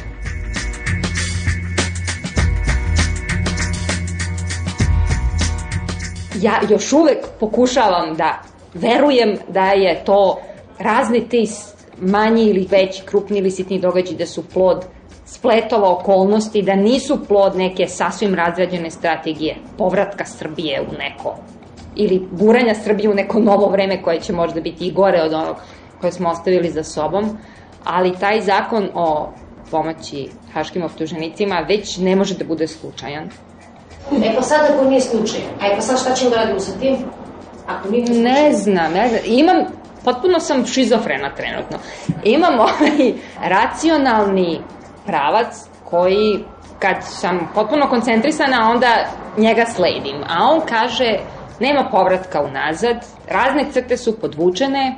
[6.41, 8.41] Ja još uvek pokušavam da
[8.73, 10.39] verujem da je to
[10.79, 11.43] razne te
[12.01, 14.85] manji ili veći, krupni ili sitni događaj da su plod
[15.25, 21.35] spletova okolnosti, da nisu plod neke sasvim razrađene strategije povratka Srbije u neko
[21.95, 25.55] ili guranja Srbije u neko novo vreme koje će možda biti i gore od onog
[26.01, 27.37] koje smo ostavili za sobom,
[27.83, 29.29] ali taj zakon o
[29.71, 33.29] pomoći haškim optuženicima već ne može da bude slučajan.
[34.23, 36.71] E pa sad ako nije slučaj, a e pa sad šta ćemo da radimo sa
[36.79, 36.95] tim?
[37.67, 38.23] Ako nije slučaj.
[38.23, 39.21] Ne znam, ne znam.
[39.25, 39.57] Imam,
[40.05, 41.77] potpuno sam šizofrena trenutno.
[42.23, 44.59] Imam ovaj racionalni
[45.05, 46.43] pravac koji
[46.79, 49.05] kad sam potpuno koncentrisana, onda
[49.37, 50.23] njega sledim.
[50.29, 51.19] A on kaže,
[51.59, 52.97] nema povratka unazad,
[53.29, 54.95] razne crte su podvučene,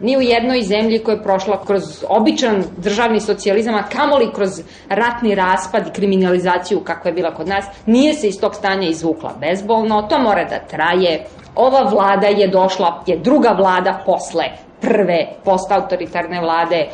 [0.00, 4.50] ni u jednoj zemlji koja je prošla kroz običan državni socijalizam, a kamoli kroz
[4.88, 9.34] ratni raspad i kriminalizaciju kakva je bila kod nas, nije se iz tog stanja izvukla
[9.40, 11.24] bezbolno, to mora da traje.
[11.56, 14.44] Ova vlada je došla, je druga vlada posle
[14.80, 16.86] prve postautoritarne vlade,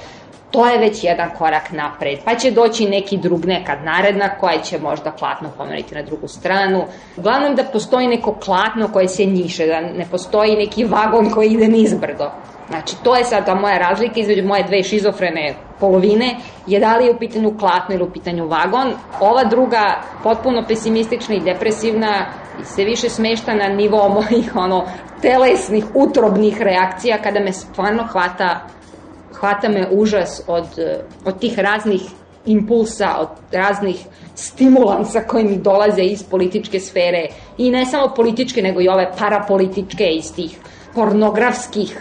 [0.50, 2.18] to je već jedan korak napred.
[2.24, 6.84] Pa će doći neki drug nekad naredna koja će možda klatno pomeriti na drugu stranu.
[7.16, 11.68] Uglavnom da postoji neko klatno koje se njiše, da ne postoji neki vagon koji ide
[11.68, 12.30] nizbrdo.
[12.68, 17.06] Znači, to je sad ta moja razlika između moje dve šizofrene polovine, je da li
[17.06, 18.92] je u pitanju klatno ili u pitanju vagon.
[19.20, 22.26] Ova druga, potpuno pesimistična i depresivna,
[22.64, 24.84] se više smešta na nivo mojih ono,
[25.22, 28.60] telesnih, utrobnih reakcija kada me stvarno hvata
[29.40, 30.66] hvata me užas od,
[31.24, 32.02] od tih raznih
[32.46, 37.26] impulsa, od raznih stimulansa koji mi dolaze iz političke sfere
[37.58, 40.58] i ne samo političke, nego i ove parapolitičke iz tih
[40.94, 42.00] pornografskih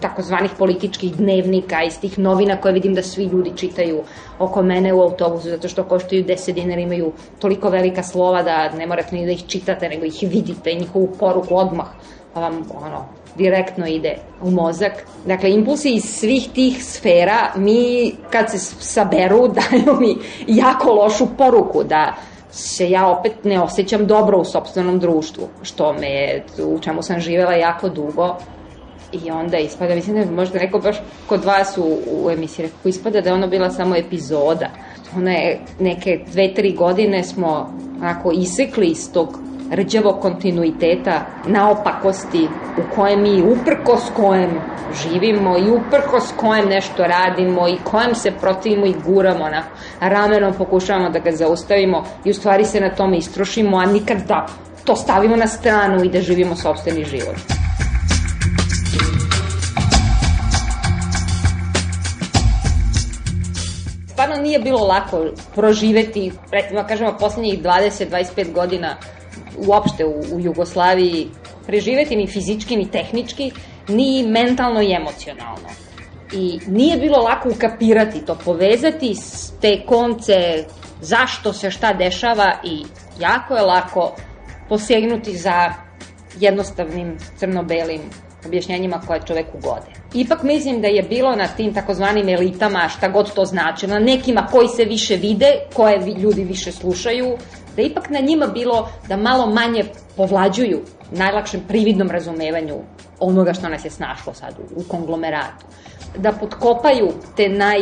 [0.00, 4.02] takozvanih političkih dnevnika iz tih novina koje vidim da svi ljudi čitaju
[4.38, 8.86] oko mene u autobusu zato što koštaju 10 dinara imaju toliko velika slova da ne
[8.86, 11.86] morate ni da ih čitate nego ih vidite i njihovu poruku odmah
[12.34, 13.04] pa vam ono
[13.36, 14.92] direktno ide u mozak.
[15.26, 20.16] Dakle, impulsi iz svih tih sfera mi kad se saberu daju mi
[20.46, 22.14] jako lošu poruku da
[22.50, 27.52] se ja opet ne osjećam dobro u sobstvenom društvu, što me, u čemu sam živela
[27.52, 28.36] jako dugo,
[29.24, 30.96] I onda ispada, mislim da je možda neko baš
[31.26, 34.68] kod vas u, u emisiji rekao, ispada da je ono bila samo epizoda.
[35.16, 39.38] Ona je neke dve, tri godine smo onako isekli iz tog
[39.70, 44.50] rđavog kontinuiteta naopakosti u kojem mi uprkos kojem
[44.92, 49.62] živimo i uprkos kojem nešto radimo i kojem se protivimo i guramo na
[50.00, 54.46] ramenom pokušavamo da ga zaustavimo i u stvari se na tome istrošimo, a nikad da
[54.84, 57.65] to stavimo na stranu i da živimo sobstveni život.
[64.16, 65.24] Stvarno nije bilo lako
[65.54, 68.96] proživeti, recimo kažemo, poslednjih 20-25 godina
[69.56, 71.28] uopšte u, u Jugoslaviji,
[71.66, 73.52] preživeti ni fizički, ni tehnički,
[73.88, 75.68] ni mentalno i emocionalno.
[76.32, 79.14] I nije bilo lako ukapirati to, povezati
[79.60, 80.64] te konce,
[81.00, 82.84] zašto se šta dešava i
[83.20, 84.16] jako je lako
[84.68, 85.72] posegnuti za
[86.40, 88.00] jednostavnim crno-belim
[88.46, 89.86] objašnjenjima koje čoveku gode.
[90.14, 94.46] Ipak mislim da je bilo na tim takozvanim elitama, šta god to znači, na nekima
[94.50, 97.36] koji se više vide, koje ljudi više slušaju,
[97.76, 99.84] da ipak na njima bilo da malo manje
[100.16, 100.80] povlađuju
[101.10, 102.76] najlakšem prividnom razumevanju
[103.20, 105.66] onoga što nas je snašlo sad u, u konglomeratu.
[106.18, 107.80] Da potkopaju te naj,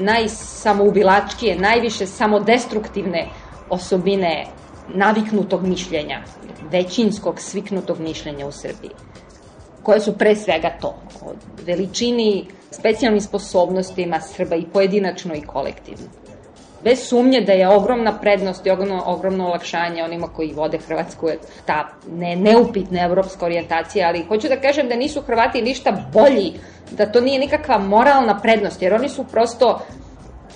[0.00, 3.28] najsamoubilačkije, najviše samodestruktivne
[3.70, 4.46] osobine
[4.94, 6.22] naviknutog mišljenja,
[6.70, 8.90] većinskog sviknutog mišljenja u Srbiji
[9.82, 16.06] koje su pre svega to, od veličini, specijalnim sposobnostima Srba i pojedinačno i kolektivno.
[16.84, 21.28] Bez sumnje da je ogromna prednost i ogromno, ogromno olakšanje onima koji vode Hrvatsku
[21.66, 26.52] ta ne, neupitna evropska orijentacija, ali hoću da kažem da nisu Hrvati ništa bolji,
[26.90, 29.80] da to nije nikakva moralna prednost, jer oni su prosto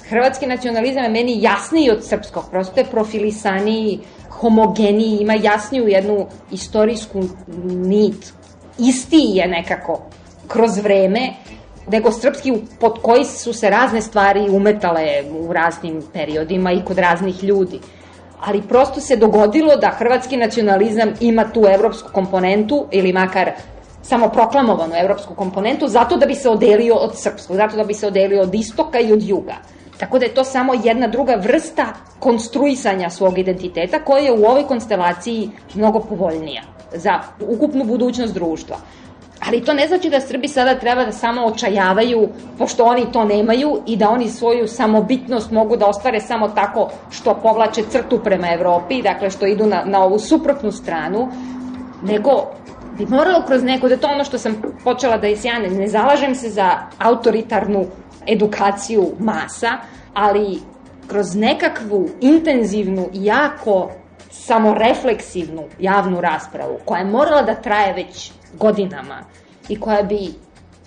[0.09, 4.01] hrvatski nacionalizam je meni jasniji od srpskog, prosto je profilisaniji,
[4.31, 7.23] homogeniji, ima jasniju jednu istorijsku
[7.67, 8.33] nit
[8.79, 10.01] isti je nekako
[10.49, 11.31] kroz vreme
[11.89, 17.45] nego srpski pod koji su se razne stvari umetale u raznim periodima i kod raznih
[17.45, 17.81] ljudi.
[18.41, 23.51] Ali prosto se dogodilo da hrvatski nacionalizam ima tu evropsku komponentu ili makar
[24.03, 28.07] samo proklamovanu evropsku komponentu zato da bi se odelio od srpskog, zato da bi se
[28.07, 29.55] odelio od istoka i od juga.
[29.99, 31.87] Tako da je to samo jedna druga vrsta
[32.19, 38.77] konstruisanja svog identiteta koja je u ovoj konstelaciji mnogo povoljnija za ukupnu budućnost društva.
[39.41, 42.29] Ali to ne znači da Srbi sada treba da samo očajavaju,
[42.59, 47.35] pošto oni to nemaju i da oni svoju samobitnost mogu da ostvare samo tako što
[47.35, 51.29] povlače crtu prema Evropi, dakle što idu na, na ovu suprotnu stranu,
[52.03, 52.31] nego
[52.99, 56.51] bi moralo kroz neko, da to ono što sam počela da isjane, ne zalažem se
[56.51, 57.87] za autoritarnu
[58.27, 59.69] edukaciju masa,
[60.15, 60.59] ali
[61.07, 63.91] kroz nekakvu intenzivnu jako
[64.45, 69.25] samorefleksivnu javnu raspravu koja je morala da traje već godinama
[69.69, 70.29] i koja bi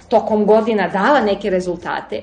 [0.09, 2.21] tokom godina dala neke rezultate,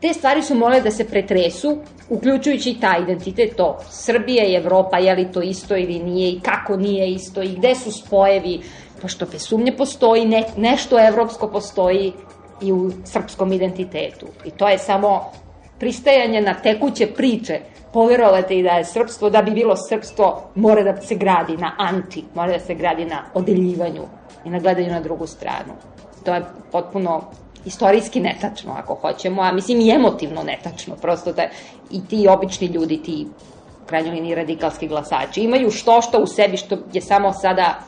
[0.00, 4.98] te stvari su morale da se pretresu, uključujući i taj identitet, to Srbija i Evropa,
[4.98, 8.60] je li to isto ili nije i kako nije isto i gde su spojevi,
[9.02, 12.12] pošto bez sumnje postoji, ne, nešto evropsko postoji
[12.62, 14.26] i u srpskom identitetu.
[14.44, 15.30] I to je samo
[15.78, 17.60] pristajanje na tekuće priče,
[17.94, 22.24] poverovate i da je srpstvo, da bi bilo srpstvo, mora da se gradi na anti,
[22.34, 24.02] mora da se gradi na odeljivanju
[24.44, 25.76] i na gledanju na drugu stranu.
[26.24, 26.42] To je
[26.72, 27.22] potpuno
[27.64, 31.46] istorijski netačno, ako hoćemo, a mislim i emotivno netačno, prosto da
[31.90, 33.26] i ti obični ljudi, ti
[33.86, 37.78] krajnjoj liniji radikalski glasači, imaju što što u sebi što je samo sada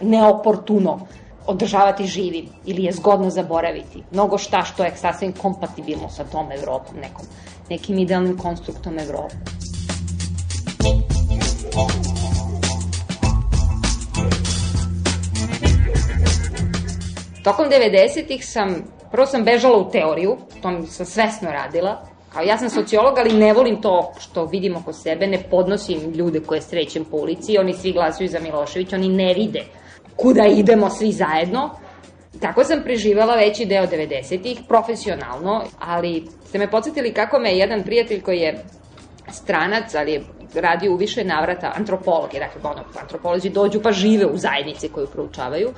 [0.00, 1.06] neoportuno
[1.46, 4.02] održavati živim ili je zgodno zaboraviti.
[4.12, 7.26] Mnogo šta što je sasvim kompatibilno sa tom Evropom, nekom,
[7.70, 9.34] nekim idealnim konstruktom Evrope.
[17.44, 22.70] Tokom 90-ih sam, prvo sam bežala u teoriju, to sam svesno radila, Kao ja sam
[22.70, 27.16] sociolog, ali ne volim to što vidim oko sebe, ne podnosim ljude koje srećem po
[27.16, 29.64] ulici, oni svi glasuju za Milošević, oni ne vide
[30.16, 31.70] kuda idemo svi zajedno.
[32.40, 38.20] Tako sam preživala veći deo 90-ih, profesionalno, ali ste me podsjetili kako me jedan prijatelj
[38.20, 38.64] koji je
[39.32, 40.22] stranac, ali je
[40.54, 45.06] radio u više navrata antropolog, je dakle, ono, antropolozi dođu pa žive u zajednici koju
[45.06, 45.68] proučavaju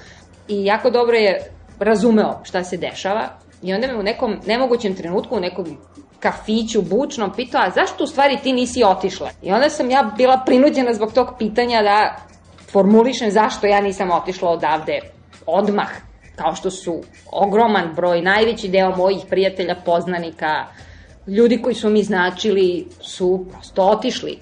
[0.49, 1.41] i jako dobro je
[1.79, 3.29] razumeo šta se dešava
[3.63, 5.79] i onda me u nekom nemogućem trenutku, u nekom
[6.21, 9.31] kafiću bučnom pitao, a zašto u stvari ti nisi otišla?
[9.43, 12.17] I onda sam ja bila prinuđena zbog tog pitanja da
[12.73, 15.01] formulišem zašto ja nisam otišla odavde
[15.47, 15.89] odmah,
[16.43, 20.67] kao što su ogroman broj, najveći deo mojih prijatelja, poznanika,
[21.27, 24.39] ljudi koji su mi značili su prosto otišli.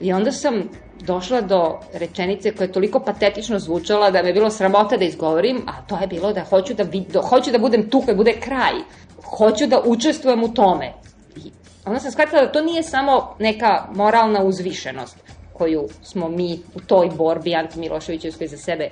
[0.00, 0.62] I onda sam
[1.00, 5.62] došla do rečenice koja je toliko patetično zvučala da me je bilo sramota da izgovorim,
[5.66, 8.80] a to je bilo da hoću da, vid, hoću da budem tu kad bude kraj.
[9.24, 10.92] Hoću da učestvujem u tome.
[11.36, 11.50] I
[11.84, 15.16] onda sam shvatila da to nije samo neka moralna uzvišenost
[15.52, 18.88] koju smo mi u toj borbi antimiloševićevskoj za sebe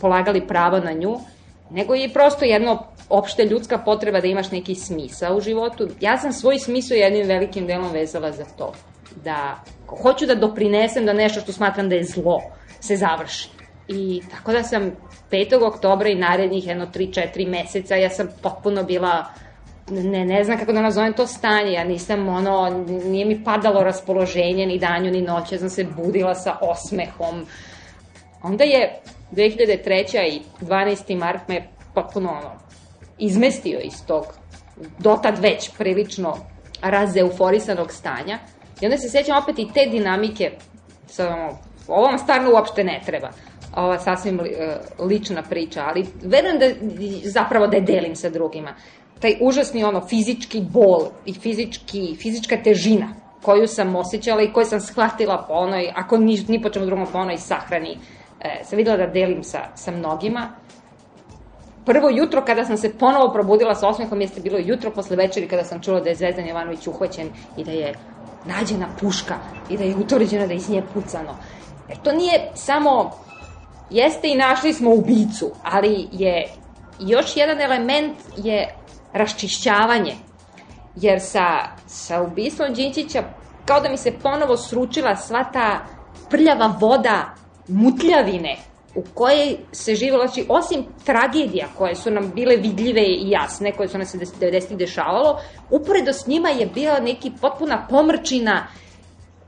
[0.00, 1.18] polagali pravo na nju,
[1.70, 5.88] nego je prosto jedno opšte ljudska potreba da imaš neki smisa u životu.
[6.00, 8.72] Ja sam svoj smisao jednim velikim delom vezala za to.
[9.24, 9.64] Da
[10.02, 12.40] hoću da doprinesem da nešto što smatram da je zlo
[12.80, 13.48] se završi.
[13.88, 14.92] I tako da sam
[15.30, 15.66] 5.
[15.66, 19.24] oktobra i narednih jedno 3-4 meseca ja sam potpuno bila
[19.90, 24.66] ne, ne znam kako da nazovem to stanje, ja nisam ono, nije mi padalo raspoloženje
[24.66, 27.46] ni danju ni noću, ja sam se budila sa osmehom.
[28.42, 29.00] Onda je
[29.34, 30.28] 2003.
[30.28, 31.16] i 12.
[31.16, 32.52] mart me potpuno ono,
[33.18, 34.24] izmestio iz tog
[34.98, 36.36] dotad već prilično
[36.82, 38.38] razeuforisanog stanja.
[38.80, 40.50] I onda se sećam opet i te dinamike,
[41.06, 41.58] sa, ono,
[41.88, 43.30] ovo vam stvarno uopšte ne treba
[43.76, 44.44] ova sasvim e,
[44.98, 46.66] lična priča, ali verujem da
[47.24, 48.74] zapravo da je delim sa drugima
[49.24, 53.08] taj užasni ono fizički bol i fizički, fizička težina
[53.42, 57.06] koju sam osjećala i koju sam shvatila po onoj, ako ni, ni po čemu drugom
[57.12, 57.98] po onoj sahrani,
[58.44, 60.48] e, sam videla da delim sa, sa mnogima.
[61.86, 65.64] Prvo jutro kada sam se ponovo probudila sa osmehom jeste bilo jutro posle večeri kada
[65.64, 67.94] sam čula da je Zvezdan Jovanović uhvaćen i da je
[68.44, 69.34] nađena puška
[69.70, 71.36] i da je utvrđeno da je iz nje pucano.
[71.88, 73.10] E, to nije samo,
[73.90, 76.48] jeste i našli smo ubicu, ali je
[77.00, 78.74] još jedan element je
[79.12, 80.14] raščišćavanje.
[80.96, 81.46] Jer sa,
[81.86, 83.22] sa ubistvom Đinćića
[83.64, 85.80] kao da mi se ponovo sručila sva ta
[86.30, 87.34] prljava voda
[87.68, 88.56] mutljavine
[88.94, 93.88] u kojoj se živelo, znači osim tragedija koje su nam bile vidljive i jasne, koje
[93.88, 94.76] su nam se 90.
[94.76, 95.40] dešavalo,
[95.70, 98.66] uporedo s njima je bila neki potpuna pomrčina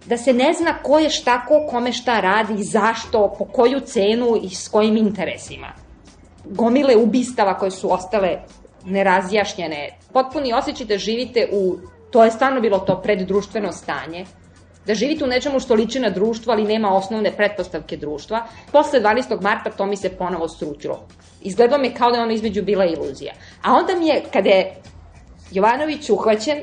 [0.06, 4.36] da se ne zna ko je šta, ko kome šta radi, zašto, po koju cenu
[4.42, 5.72] i s kojim interesima.
[6.44, 8.38] Gomile ubistava koje su ostale
[8.84, 9.98] nerazjašnjene.
[10.12, 11.76] Potpuni osjećaj da živite u,
[12.10, 14.24] to je stvarno bilo to preddruštveno stanje,
[14.86, 18.46] da živite u nečemu što liči na društvo, ali nema osnovne pretpostavke društva.
[18.72, 19.40] Posle 12.
[19.42, 21.06] marta to mi se ponovo stručilo.
[21.42, 23.34] Izgledalo mi kao da je ono između bila iluzija.
[23.62, 24.74] A onda mi je, kada je
[25.50, 26.58] Jovanović uhvaćen,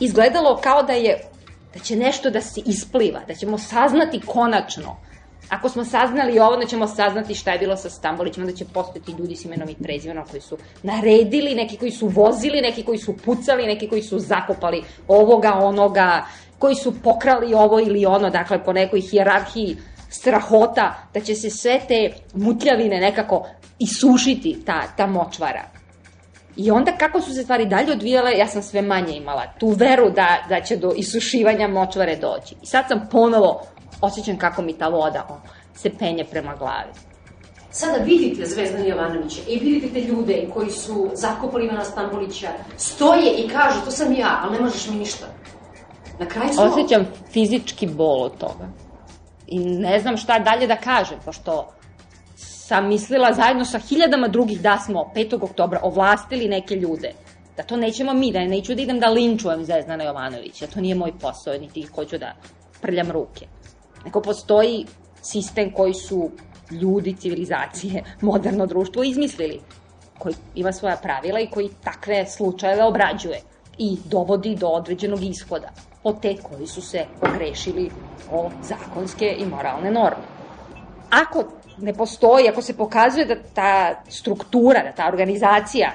[0.00, 1.18] izgledalo kao da je
[1.74, 4.96] da će nešto da se ispliva, da ćemo saznati konačno
[5.48, 9.12] Ako smo saznali ovo, onda ćemo saznati šta je bilo sa Stambolićem, onda će postojati
[9.18, 13.16] ljudi s imenom i prezimenom koji su naredili, neki koji su vozili, neki koji su
[13.24, 16.24] pucali, neki koji su zakopali ovoga, onoga,
[16.58, 19.76] koji su pokrali ovo ili ono, dakle po nekoj hijerarhiji
[20.10, 23.46] strahota da će se sve te mutljavine nekako
[23.78, 25.64] isušiti, ta, ta močvara.
[26.56, 30.10] I onda kako su se stvari dalje odvijale, ja sam sve manje imala tu veru
[30.10, 32.54] da, da će do isušivanja močvare doći.
[32.62, 33.62] I sad sam ponovo
[34.00, 35.40] osjećam kako mi ta voda on,
[35.74, 36.90] se penje prema glavi.
[37.70, 43.48] Sada vidite Zvezdana Jovanovića i vidite te ljude koji su zakopali Ivana Stambolića, stoje i
[43.48, 45.26] kažu to sam ja, ali ne možeš mi ništa.
[46.18, 46.62] Na kraju su...
[46.62, 48.68] Osećam fizički bol od toga.
[49.46, 51.68] I ne znam šta dalje da kažem, pošto
[52.36, 55.44] sam mislila zajedno sa hiljadama drugih da smo 5.
[55.44, 57.12] oktobra ovlastili neke ljude
[57.56, 61.12] da to nećemo mi, da neću da idem da linčujem Zvezdana Jovanovića, to nije moj
[61.20, 62.34] posao, niti hoću da
[62.82, 63.46] prljam ruke.
[64.04, 64.86] Neko postoji
[65.22, 66.30] sistem koji su
[66.70, 69.60] ljudi, civilizacije, moderno društvo izmislili,
[70.18, 73.40] koji ima svoja pravila i koji takve slučajeve obrađuje
[73.78, 75.68] i dovodi do određenog ishoda
[76.08, 77.90] od te koji su se ogrešili
[78.32, 80.22] o zakonske i moralne norme.
[81.10, 81.44] Ako
[81.78, 85.90] ne postoji, ako se pokazuje da ta struktura, da ta organizacija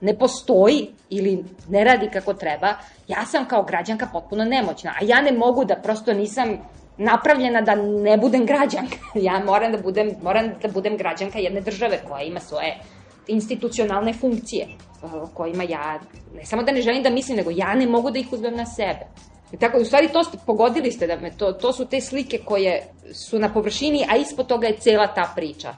[0.00, 2.74] ne postoji ili ne radi kako treba,
[3.08, 6.58] ja sam kao građanka potpuno nemoćna, a ja ne mogu da prosto nisam
[6.98, 8.96] napravljena da ne budem građanka.
[9.28, 12.78] Ja moram da budem, moram da budem građanka jedne države koja ima svoje
[13.26, 14.66] institucionalne funkcije
[15.02, 16.00] o kojima ja
[16.34, 18.66] ne samo da ne želim da mislim, nego ja ne mogu da ih uzmem na
[18.66, 19.06] sebe.
[19.52, 22.38] I tako, u stvari to ste, pogodili ste da me to, to su te slike
[22.44, 25.74] koje su na površini, a ispod toga je cela ta priča.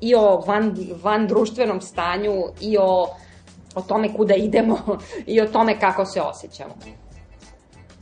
[0.00, 3.08] I o van, van društvenom stanju, i o,
[3.74, 6.74] o tome kuda idemo, i o tome kako se osjećamo.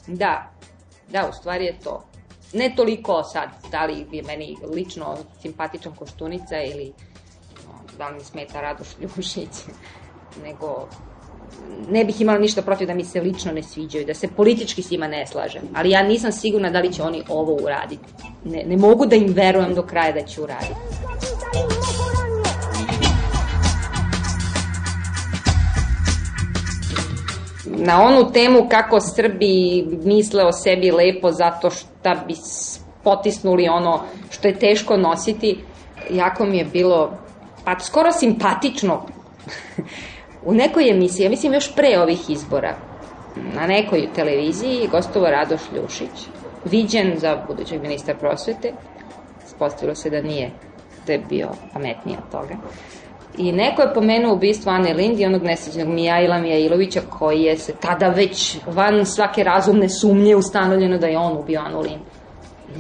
[0.07, 0.51] Da,
[1.09, 2.05] da, u stvari je to.
[2.53, 6.93] Ne toliko sad, da li je meni lično simpatičan Koštunica ili
[7.99, 9.51] da li mi smeta Radoš Ljušić,
[10.45, 10.89] nego
[11.91, 14.91] ne bih imala ništa protiv da mi se lično ne sviđaju, da se politički s
[14.91, 18.05] njima ne slažem, ali ja nisam sigurna da li će oni ovo uraditi.
[18.45, 20.75] Ne, ne mogu da im verujem do kraja da će uraditi.
[27.67, 32.35] Na onu temu kako Srbi misle o sebi lepo zato što bi
[33.05, 35.59] potisnuli ono što je teško nositi,
[36.11, 37.19] jako mi je bilo
[37.65, 39.07] pa skoro simpatično
[40.45, 42.75] u nekoj emisiji, ja mislim još pre ovih izbora,
[43.55, 46.29] na nekoj televiziji gostovo Radoš Ljušić,
[46.65, 48.73] viđen za budućeg ministra prosvete,
[49.47, 50.51] spostavilo se da nije,
[51.07, 52.55] da je bio pametniji od toga.
[53.39, 57.73] I neko je pomenuo ubistvo Ane Lind i onog nesrećnog Mijaila Mijailovića koji je se
[57.81, 62.03] tada već van svake razumne sumnje ustanovljeno da je on ubio Anu Lind.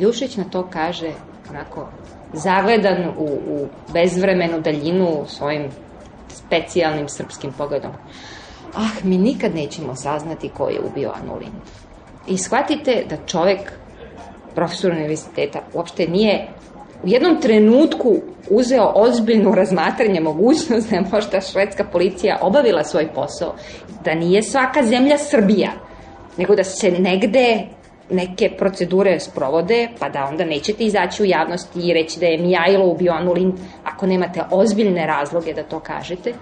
[0.00, 1.10] Ljušić na to kaže
[1.50, 1.88] onako
[2.32, 5.68] zagledan u, u bezvremenu daljinu svojim
[6.54, 7.90] specijalnim srpskim pogledom.
[8.74, 11.54] Ah, mi nikad nećemo saznati ko je ubio Anu Lind.
[12.26, 13.72] I shvatite da čovek,
[14.54, 16.48] profesor univerziteta, uopšte nije
[17.04, 18.16] u jednom trenutku
[18.50, 23.54] uzeo ozbiljno razmatranje mogućnost da je možda švedska policija obavila svoj posao,
[24.04, 25.70] da nije svaka zemlja Srbija,
[26.36, 27.66] nego da se negde
[28.10, 32.86] neke procedure sprovode, pa da onda nećete izaći u javnosti i reći da je Mijajlo
[32.86, 33.54] ubio Anu Lind,
[33.84, 36.34] ako nemate ozbiljne razloge da to kažete.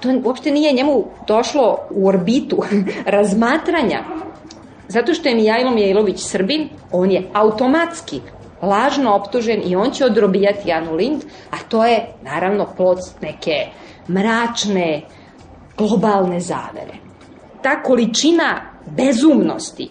[0.00, 2.62] To uopšte nije njemu došlo u orbitu
[3.16, 4.04] razmatranja.
[4.88, 8.20] Zato što je Mijajlo Mijajlović Srbin, on je automatski
[8.62, 13.66] lažno optužen i on će odrobijati Anu Lind, a to je naravno plod neke
[14.08, 15.02] mračne
[15.76, 16.94] globalne zavere.
[17.62, 19.90] Ta količina bezumnosti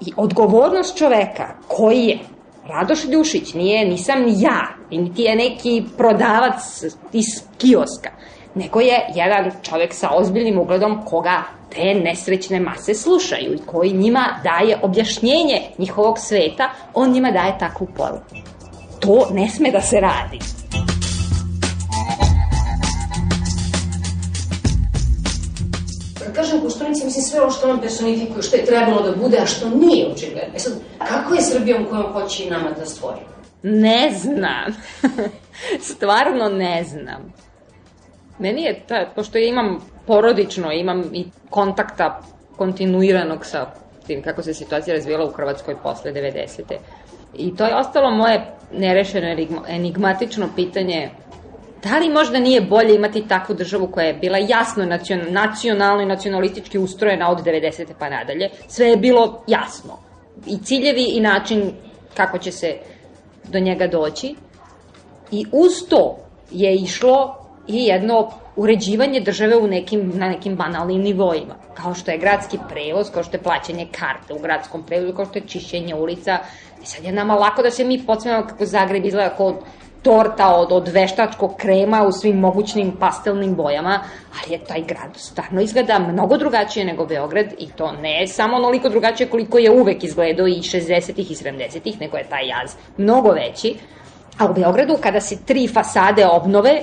[0.00, 2.18] i odgovornost čoveka koji je
[2.68, 6.82] Radoš Ljušić, nije, nisam ja, niti je neki prodavac
[7.12, 7.26] iz
[7.58, 8.10] kioska,
[8.54, 11.42] nego je jedan čovek sa ozbiljnim ugledom koga
[11.74, 17.88] te nesrećne mase slušaju i koji njima daje objašnjenje njihovog sveta, on njima daje takvu
[17.96, 18.34] poruku.
[19.00, 20.59] To ne sme da se radi.
[26.60, 29.46] Kad kažem Koštunica, mislim sve ono što on personifikuje, što je trebalo da bude, a
[29.46, 30.54] što nije očigledno.
[30.54, 33.20] E sad, kako je Srbijom kojom hoće i nama da stvori?
[33.62, 34.76] Ne znam.
[35.94, 37.32] Stvarno ne znam.
[38.38, 42.22] Meni je, ta, pošto ja imam porodično, imam i kontakta
[42.56, 43.66] kontinuiranog sa
[44.06, 46.62] tim kako se situacija razvijela u Hrvatskoj posle 90.
[47.36, 49.26] I to je ostalo moje nerešeno
[49.68, 51.10] enigmatično pitanje
[51.82, 54.84] da li možda nije bolje imati takvu državu koja je bila jasno
[55.30, 57.86] nacionalno i nacionalistički ustrojena od 90.
[57.98, 58.50] pa nadalje.
[58.68, 59.98] Sve je bilo jasno.
[60.46, 61.72] I ciljevi i način
[62.14, 62.76] kako će se
[63.44, 64.34] do njega doći.
[65.32, 66.16] I uz to
[66.50, 67.36] je išlo
[67.68, 73.10] i jedno uređivanje države u nekim, na nekim banalnim nivoima, kao što je gradski prevoz,
[73.10, 76.38] kao što je plaćanje karte u gradskom prevozu, kao što je čišćenje ulica.
[76.82, 79.62] I sad je nama lako da se mi podsmemo kako Zagreb izgleda kao
[80.02, 84.00] torta od, od veštačkog krema u svim mogućnim pastelnim bojama,
[84.42, 88.88] ali je taj grad stvarno izgleda mnogo drugačije nego Beograd i to ne samo onoliko
[88.88, 93.76] drugačije koliko je uvek izgledao i 60-ih i 70-ih, nego je taj jaz mnogo veći.
[94.38, 96.82] A u Beogradu kada se tri fasade obnove,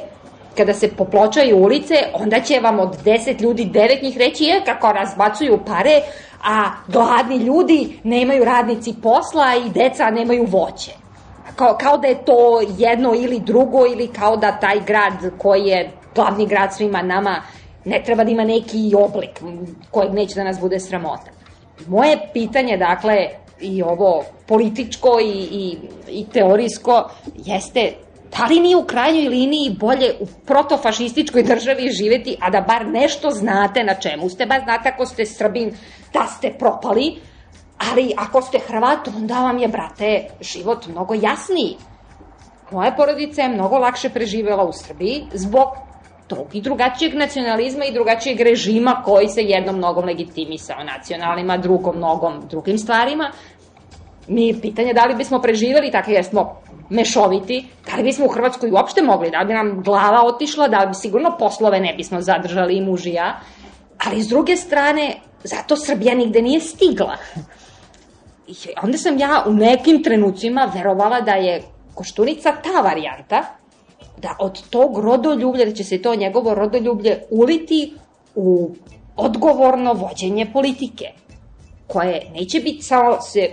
[0.57, 4.91] kada se popločaju ulice, onda će vam od deset ljudi devet njih reći je kako
[4.91, 6.02] razbacuju pare,
[6.44, 11.06] a gladni ljudi nemaju radnici posla i deca nemaju voće.
[11.57, 15.91] Kao, kao da je to jedno ili drugo ili kao da taj grad koji je
[16.15, 17.41] glavni grad svima nama
[17.85, 19.41] ne treba da ima neki oblik
[19.91, 21.31] kojeg neće da nas bude sramota.
[21.88, 23.27] Moje pitanje, dakle,
[23.61, 25.77] i ovo političko i, i,
[26.07, 27.93] i teorijsko, jeste
[28.38, 33.29] da li nije u krajnjoj liniji bolje u protofašističkoj državi živeti, a da bar nešto
[33.29, 35.71] znate na čemu ste, bar znate ako ste Srbin,
[36.13, 37.15] da ste propali,
[37.77, 41.77] ali ako ste Hrvat, onda vam je, brate, život mnogo jasniji.
[42.71, 45.67] Moja porodica je mnogo lakše preživela u Srbiji zbog
[46.27, 52.47] tog i drugačijeg nacionalizma i drugačijeg režima koji se jednom nogom legitimisao nacionalima, drugom nogom
[52.49, 53.31] drugim stvarima.
[54.27, 58.29] Mi je pitanje da li bismo preživeli tako jer smo mešoviti, da li bismo u
[58.29, 61.93] Hrvatskoj uopšte mogli, da li bi nam glava otišla, da li bi sigurno poslove ne
[61.93, 63.39] bismo zadržali i muž i ja,
[64.05, 67.17] ali s druge strane, zato Srbija nigde nije stigla.
[68.83, 71.61] Onda sam ja u nekim trenucima verovala da je
[71.95, 73.43] Koštunica ta varijanta,
[74.17, 77.93] da od tog rodoljublja, da će se to njegovo rodoljublje uliti
[78.35, 78.75] u
[79.15, 81.05] odgovorno vođenje politike,
[81.87, 83.49] koje neće biti samo se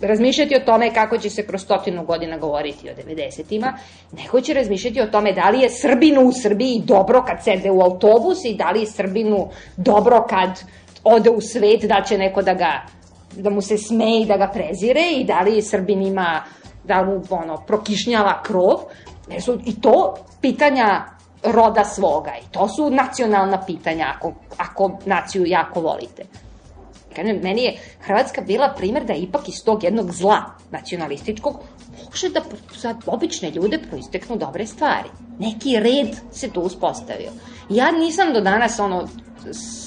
[0.00, 3.78] razmišljati o tome kako će se kroz stotinu godina govoriti o 90-ima,
[4.12, 7.80] nego će razmišljati o tome da li je Srbinu u Srbiji dobro kad sede u
[7.80, 10.50] autobus i da li je Srbinu dobro kad
[11.04, 12.82] ode u svet, da će neko da ga
[13.36, 16.42] da mu se smeje i da ga prezire i da li Srbin ima
[16.84, 18.78] da mu ono, prokišnjava krov,
[19.28, 21.04] jer su i to pitanja
[21.42, 26.24] roda svoga i to su nacionalna pitanja ako, ako naciju jako volite.
[27.16, 31.60] Kažem, meni je Hrvatska bila primer da ipak iz tog jednog zla nacionalističkog
[32.10, 32.40] može da
[32.76, 35.08] za obične ljude proisteknu dobre stvari.
[35.38, 37.30] Neki red se tu uspostavio.
[37.68, 39.08] Ja nisam do danas ono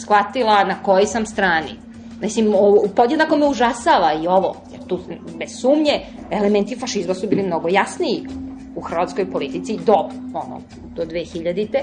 [0.02, 1.85] shvatila na kojoj sam strani.
[2.22, 2.54] Mislim,
[2.96, 5.00] podjednako me užasava i ovo, jer tu
[5.40, 8.28] bez sumnje elementi fašizma su bili mnogo jasniji
[8.76, 10.62] u hrvatskoj politici do, ono,
[10.96, 11.80] do 2000-te,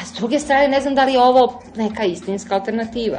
[0.00, 3.18] a s druge strane ne znam da li je ovo neka istinska alternativa.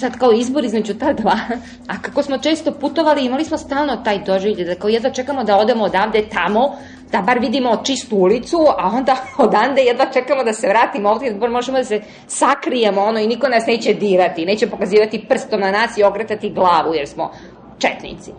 [0.00, 1.38] Sad kao izbor između ta dva,
[1.86, 5.58] a kako smo često putovali, imali smo stalno taj doživlje, da kao jedva čekamo da
[5.58, 6.76] odemo odavde tamo,
[7.12, 9.16] da bar vidimo čistu ulicu, a onda
[9.46, 13.48] odande jedva čekamo da se vratimo ovdje, da možemo da se sakrijemo ono i niko
[13.48, 17.30] nas neće dirati, neće pokazivati prstom na nas i ogretati glavu jer smo
[17.78, 18.30] četnici.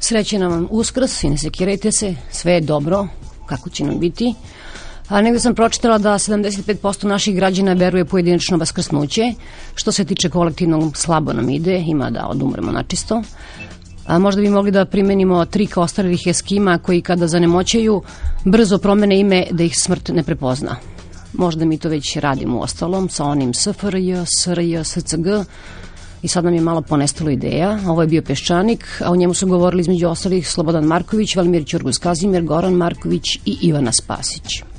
[0.00, 3.06] Sreće nam uskrs i ne sekirajte se, sve je dobro,
[3.46, 4.34] kako će nam biti.
[5.08, 9.32] A negde sam pročitala da 75% naših građana veruje pojedinačno vaskrsnuće,
[9.74, 13.22] što se tiče kolektivnog slabo nam ide, ima da odumremo načisto.
[14.06, 18.02] A možda bi mogli da primenimo trik ostarelih eskima koji kada zanemoćaju
[18.44, 20.76] brzo promene ime da ih smrt ne prepozna.
[21.32, 25.26] Možda mi to već radimo u ostalom sa onim SFRJ, SRJ, SCG,
[26.22, 27.78] i sad nam je malo ponestalo ideja.
[27.86, 31.98] Ovo je bio Peščanik, a o njemu su govorili između ostalih Slobodan Marković, Valimir Ćurgus
[31.98, 34.75] Kazimir, Goran Marković i Ivana Spasić.